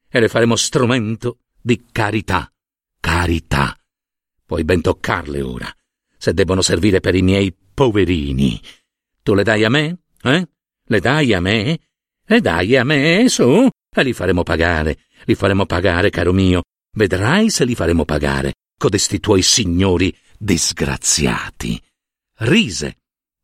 e 0.10 0.20
le 0.20 0.28
faremo 0.28 0.58
strumento 0.58 1.38
di 1.62 1.86
carità. 1.90 2.52
Carità. 3.00 3.74
Puoi 4.46 4.66
ben 4.66 4.82
toccarle 4.82 5.42
ora 5.42 5.74
se 6.18 6.34
debbono 6.34 6.62
servire 6.62 7.00
per 7.00 7.16
i 7.16 7.22
miei 7.22 7.56
poverini. 7.74 8.62
Tu 9.24 9.34
le 9.34 9.44
dai 9.44 9.64
a 9.64 9.70
me? 9.70 10.00
Eh? 10.24 10.48
Le 10.84 11.00
dai 11.00 11.34
a 11.34 11.40
me? 11.40 11.80
Le 12.26 12.42
dai 12.42 12.76
a 12.76 12.84
me, 12.84 13.30
su? 13.30 13.70
E 13.96 14.04
li 14.04 14.12
faremo 14.12 14.44
pagare, 14.44 15.00
li 15.24 15.34
faremo 15.34 15.66
pagare, 15.66 16.10
caro 16.10 16.34
mio. 16.34 16.64
Vedrai 16.92 17.50
se 17.50 17.64
li 17.64 17.74
faremo 17.74 18.04
pagare, 18.04 18.56
codesti 18.78 19.22
tuoi 19.22 19.42
signori 19.42 20.14
disgraziati. 20.38 21.82
Rise, 22.40 22.98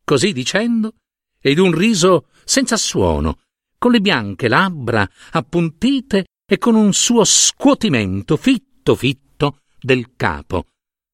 così 0.03 0.34
dicendo, 0.34 0.95
ed 1.39 1.60
un 1.60 1.71
riso 1.71 2.27
senza 2.45 2.77
suono, 2.77 3.39
con 3.77 3.91
le 3.91 4.01
bianche 4.01 4.47
labbra 4.47 5.08
appuntite 5.32 6.25
e 6.45 6.58
con 6.58 6.75
un 6.75 6.93
suo 6.93 7.23
scuotimento 7.23 8.38
fitto 8.38 8.95
fitto 8.95 9.60
del 9.79 10.15
capo. 10.15 10.67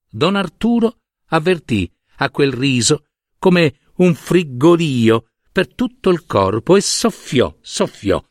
Don 0.09 0.35
Arturo 0.35 0.97
avvertì 1.27 1.91
a 2.17 2.29
quel 2.29 2.51
riso 2.51 3.05
come 3.37 3.79
un 3.97 4.13
friggorio 4.15 5.25
per 5.51 5.73
tutto 5.73 6.09
il 6.09 6.25
corpo 6.25 6.75
e 6.75 6.81
soffiò, 6.81 7.55
soffiò. 7.61 8.23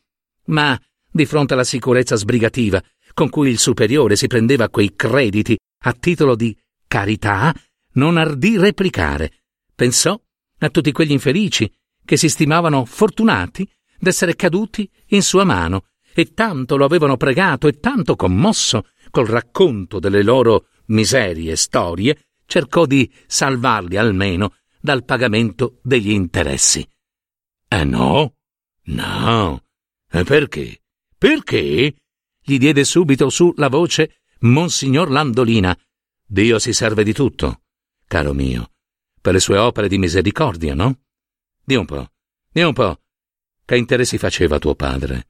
Ma, 0.45 0.79
di 1.11 1.25
fronte 1.25 1.53
alla 1.53 1.63
sicurezza 1.63 2.15
sbrigativa 2.15 2.81
con 3.13 3.29
cui 3.29 3.49
il 3.49 3.59
superiore 3.59 4.15
si 4.15 4.27
prendeva 4.27 4.69
quei 4.69 4.95
crediti 4.95 5.57
a 5.83 5.93
titolo 5.93 6.35
di 6.35 6.55
carità, 6.89 7.55
non 7.93 8.17
ardì 8.17 8.57
replicare. 8.57 9.43
Pensò 9.73 10.19
a 10.57 10.69
tutti 10.69 10.91
quegli 10.91 11.11
infelici 11.11 11.71
che 12.03 12.17
si 12.17 12.27
stimavano 12.27 12.83
fortunati 12.83 13.69
d'essere 13.97 14.35
caduti 14.35 14.89
in 15.09 15.21
sua 15.21 15.45
mano 15.45 15.85
e 16.13 16.33
tanto 16.33 16.75
lo 16.75 16.83
avevano 16.83 17.15
pregato 17.15 17.67
e 17.67 17.79
tanto 17.79 18.15
commosso 18.15 18.87
col 19.11 19.27
racconto 19.27 19.99
delle 19.99 20.23
loro 20.23 20.65
miserie 20.87 21.55
storie 21.55 22.17
cercò 22.45 22.85
di 22.85 23.09
salvarli 23.27 23.95
almeno 23.95 24.55
dal 24.81 25.05
pagamento 25.05 25.79
degli 25.83 26.09
interessi. 26.09 26.85
Eh 27.67 27.83
no? 27.83 28.33
No. 28.85 29.63
E 30.11 30.23
perché? 30.23 30.81
Perché? 31.15 31.93
Gli 32.41 32.57
diede 32.57 32.83
subito 32.83 33.29
su 33.29 33.53
la 33.57 33.67
voce 33.69 34.21
Monsignor 34.39 35.11
Landolina. 35.11 35.77
Dio 36.31 36.59
si 36.59 36.73
serve 36.73 37.03
di 37.03 37.11
tutto, 37.11 37.63
caro 38.05 38.33
mio, 38.33 38.73
per 39.19 39.33
le 39.33 39.39
sue 39.39 39.57
opere 39.57 39.87
di 39.87 39.97
misericordia, 39.97 40.75
no? 40.75 40.99
Di 41.63 41.73
un 41.73 41.85
po', 41.85 42.11
di 42.51 42.61
un 42.61 42.71
po'. 42.71 43.01
Che 43.65 43.75
interessi 43.75 44.19
faceva 44.19 44.59
tuo 44.59 44.75
padre? 44.75 45.29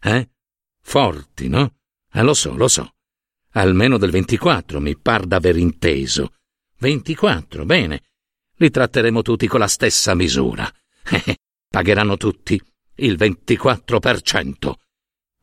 Eh? 0.00 0.30
Forti, 0.80 1.48
no? 1.48 1.78
Eh, 2.12 2.22
lo 2.22 2.32
so, 2.32 2.54
lo 2.54 2.68
so. 2.68 2.94
Almeno 3.54 3.98
del 3.98 4.12
24, 4.12 4.78
mi 4.78 4.96
par 4.96 5.26
d'aver 5.26 5.56
inteso. 5.56 6.34
24, 6.78 7.64
bene. 7.64 8.04
Li 8.58 8.70
tratteremo 8.70 9.22
tutti 9.22 9.48
con 9.48 9.58
la 9.58 9.66
stessa 9.66 10.14
misura. 10.14 10.72
Pagheranno 11.68 12.16
tutti 12.16 12.60
il 12.98 13.16
24%. 13.16 14.72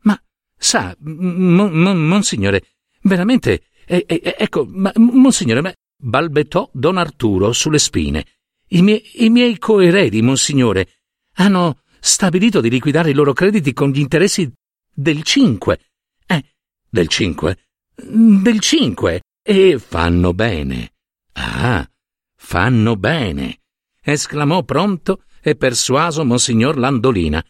Ma, 0.00 0.18
sa, 0.56 0.96
mon, 1.00 1.72
mon, 1.72 2.06
monsignore, 2.06 2.76
veramente, 3.02 3.66
eh, 3.86 4.04
eh, 4.06 4.34
ecco, 4.38 4.66
ma, 4.66 4.92
monsignore, 4.96 5.60
ma, 5.60 5.72
balbettò 5.96 6.68
don 6.72 6.96
Arturo 6.96 7.52
sulle 7.52 7.78
spine. 7.78 8.24
I, 8.68 8.82
mie, 8.82 9.02
I 9.14 9.30
miei 9.30 9.58
coeredi, 9.58 10.22
monsignore, 10.22 10.88
hanno 11.34 11.80
stabilito 12.00 12.60
di 12.60 12.70
liquidare 12.70 13.10
i 13.10 13.14
loro 13.14 13.32
crediti 13.32 13.72
con 13.72 13.90
gli 13.90 14.00
interessi 14.00 14.50
del 14.92 15.22
5. 15.22 15.80
Eh, 16.26 16.44
del 16.88 17.08
5? 17.08 17.58
Del 17.94 18.60
5. 18.60 19.20
E 19.42 19.78
fanno 19.78 20.32
bene. 20.32 20.92
Ah, 21.32 21.88
fanno 22.36 22.96
bene, 22.96 23.60
esclamò 24.00 24.62
pronto 24.62 25.24
e 25.40 25.56
persuaso 25.56 26.24
Monsignor 26.24 26.78
Landolina. 26.78 27.44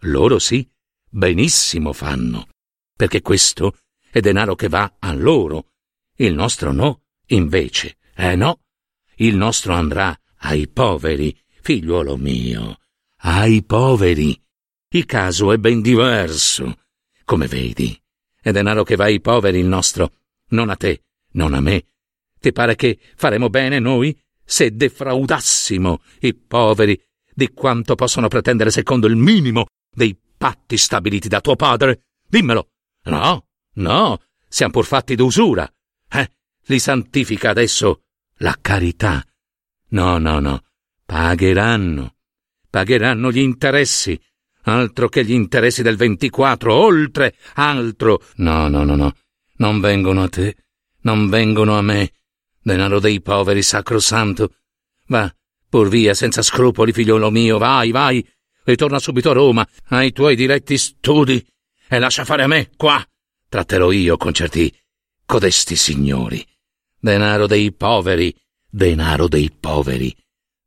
Loro 0.00 0.38
sì, 0.38 0.68
benissimo 1.08 1.92
fanno, 1.92 2.48
perché 2.96 3.22
questo 3.22 3.76
è 4.10 4.20
denaro 4.20 4.54
che 4.54 4.68
va 4.68 4.96
a 4.98 5.12
loro. 5.12 5.69
Il 6.20 6.34
nostro 6.34 6.70
no, 6.70 7.04
invece, 7.28 7.96
eh 8.14 8.36
no. 8.36 8.60
Il 9.14 9.36
nostro 9.36 9.72
andrà 9.72 10.14
ai 10.40 10.68
poveri, 10.68 11.34
figliuolo 11.62 12.18
mio, 12.18 12.76
ai 13.20 13.64
poveri. 13.64 14.38
Il 14.90 15.06
caso 15.06 15.50
è 15.50 15.56
ben 15.56 15.80
diverso. 15.80 16.76
Come 17.24 17.46
vedi, 17.46 17.98
è 18.38 18.50
denaro 18.50 18.82
che 18.82 18.96
va 18.96 19.04
ai 19.04 19.22
poveri 19.22 19.60
il 19.60 19.66
nostro, 19.66 20.12
non 20.48 20.68
a 20.68 20.76
te, 20.76 21.04
non 21.32 21.54
a 21.54 21.60
me. 21.60 21.86
Ti 22.38 22.52
pare 22.52 22.76
che 22.76 22.98
faremo 23.16 23.48
bene 23.48 23.78
noi 23.78 24.14
se 24.44 24.76
defraudassimo 24.76 26.02
i 26.20 26.34
poveri 26.34 27.02
di 27.32 27.48
quanto 27.54 27.94
possono 27.94 28.28
pretendere 28.28 28.70
secondo 28.70 29.06
il 29.06 29.16
minimo 29.16 29.68
dei 29.90 30.14
patti 30.36 30.76
stabiliti 30.76 31.28
da 31.28 31.40
tuo 31.40 31.56
padre? 31.56 32.08
Dimmelo. 32.28 32.68
No, 33.04 33.46
no, 33.76 34.20
siamo 34.46 34.72
pur 34.72 34.84
fatti 34.84 35.14
d'usura. 35.14 35.66
Eh, 36.12 36.30
li 36.64 36.78
santifica 36.78 37.50
adesso 37.50 38.02
la 38.38 38.56
carità. 38.60 39.24
No, 39.88 40.18
no, 40.18 40.38
no, 40.40 40.64
pagheranno. 41.04 42.14
Pagheranno 42.68 43.30
gli 43.32 43.38
interessi. 43.38 44.20
Altro 44.64 45.08
che 45.08 45.24
gli 45.24 45.32
interessi 45.32 45.82
del 45.82 45.96
24, 45.96 46.72
oltre 46.72 47.34
altro. 47.54 48.22
No, 48.36 48.68
no, 48.68 48.84
no, 48.84 48.94
no. 48.94 49.14
Non 49.56 49.80
vengono 49.80 50.22
a 50.22 50.28
te, 50.28 50.56
non 51.02 51.28
vengono 51.28 51.76
a 51.76 51.82
me. 51.82 52.12
Denaro 52.62 53.00
dei 53.00 53.20
poveri, 53.20 53.62
sacrosanto. 53.62 54.54
Va, 55.06 55.34
pur 55.68 55.88
via, 55.88 56.14
senza 56.14 56.42
scrupoli, 56.42 56.92
figliolo 56.92 57.30
mio, 57.30 57.58
vai, 57.58 57.90
vai. 57.90 58.26
Ritorna 58.64 58.98
subito 58.98 59.30
a 59.30 59.34
Roma, 59.34 59.66
ai 59.88 60.12
tuoi 60.12 60.36
diretti 60.36 60.76
studi, 60.76 61.44
e 61.88 61.98
lascia 61.98 62.24
fare 62.24 62.42
a 62.42 62.46
me, 62.46 62.70
qua. 62.76 63.04
Tratterò 63.48 63.90
io 63.90 64.16
con 64.16 64.32
certi 64.32 64.72
codesti 65.30 65.76
signori. 65.76 66.44
Denaro 66.98 67.46
dei 67.46 67.72
poveri, 67.72 68.34
denaro 68.68 69.28
dei 69.28 69.48
poveri, 69.48 70.12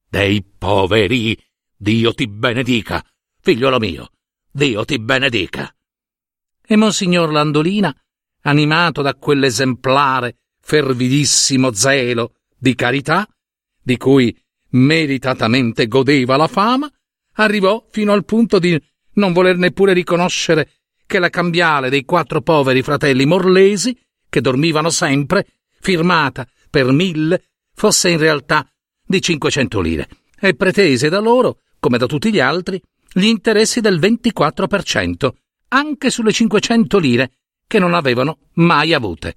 dei 0.10 0.42
poveri. 0.42 1.38
Dio 1.76 2.14
ti 2.14 2.30
benedica, 2.30 3.04
figliolo 3.42 3.78
mio, 3.78 4.12
Dio 4.50 4.86
ti 4.86 5.00
benedica. 5.00 5.70
E 6.66 6.78
Monsignor 6.78 7.34
Landolina, 7.34 7.94
animato 8.44 9.02
da 9.02 9.16
quell'esemplare, 9.16 10.38
fervidissimo 10.62 11.74
zelo 11.74 12.36
di 12.58 12.74
carità, 12.74 13.28
di 13.82 13.98
cui 13.98 14.34
meritatamente 14.70 15.88
godeva 15.88 16.38
la 16.38 16.48
fama, 16.48 16.90
arrivò 17.34 17.86
fino 17.92 18.14
al 18.14 18.24
punto 18.24 18.60
di 18.60 18.82
non 19.16 19.34
voler 19.34 19.58
neppure 19.58 19.92
riconoscere 19.92 20.72
che 21.06 21.20
la 21.20 21.30
cambiale 21.30 21.90
dei 21.90 22.06
quattro 22.06 22.40
poveri 22.40 22.82
fratelli 22.82 23.26
morlesi, 23.26 23.94
che 24.34 24.42
dormivano 24.42 24.90
sempre, 24.90 25.46
firmata 25.80 26.48
per 26.68 26.92
mille, 26.92 27.50
fosse 27.76 28.10
in 28.10 28.18
realtà 28.18 28.68
di 29.06 29.22
cinquecento 29.22 29.80
lire, 29.80 30.10
e 30.40 30.56
pretese 30.56 31.08
da 31.08 31.20
loro, 31.20 31.60
come 31.80 32.00
da 32.00 32.08
tutti 32.08 32.32
gli 32.32 32.40
altri, 32.40 32.82
gli 33.12 33.26
interessi 33.26 33.80
del 33.80 34.00
24%, 34.00 35.30
anche 35.68 36.10
sulle 36.10 36.32
cinquecento 36.32 36.98
lire 36.98 37.34
che 37.68 37.78
non 37.78 37.94
avevano 37.94 38.40
mai 38.54 38.96
avute. 38.96 39.36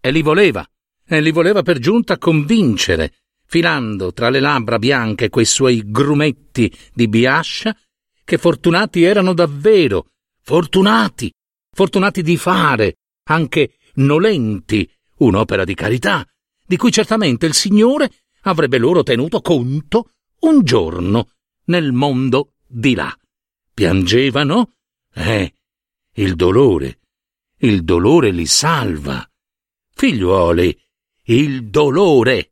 E 0.00 0.10
li 0.10 0.22
voleva, 0.22 0.66
e 1.06 1.20
li 1.20 1.30
voleva 1.30 1.60
per 1.60 1.78
giunta 1.78 2.16
convincere, 2.16 3.12
filando 3.44 4.14
tra 4.14 4.30
le 4.30 4.40
labbra 4.40 4.78
bianche 4.78 5.28
quei 5.28 5.44
suoi 5.44 5.82
grumetti 5.84 6.74
di 6.94 7.06
biascia, 7.06 7.76
che 8.24 8.38
fortunati 8.38 9.02
erano 9.02 9.34
davvero, 9.34 10.06
fortunati, 10.40 11.30
fortunati 11.70 12.22
di 12.22 12.38
fare, 12.38 12.96
anche 13.24 13.74
nolenti, 13.94 14.88
un'opera 15.18 15.64
di 15.64 15.74
carità, 15.74 16.26
di 16.64 16.76
cui 16.76 16.90
certamente 16.90 17.46
il 17.46 17.54
Signore 17.54 18.10
avrebbe 18.42 18.78
loro 18.78 19.02
tenuto 19.02 19.40
conto 19.40 20.12
un 20.40 20.62
giorno 20.62 21.30
nel 21.64 21.92
mondo 21.92 22.54
di 22.66 22.94
là. 22.94 23.14
Piangevano? 23.72 24.74
Eh, 25.14 25.54
il 26.14 26.34
dolore, 26.34 26.98
il 27.58 27.84
dolore 27.84 28.30
li 28.30 28.46
salva. 28.46 29.26
Figliuoli, 29.94 30.76
il 31.24 31.68
dolore. 31.68 32.51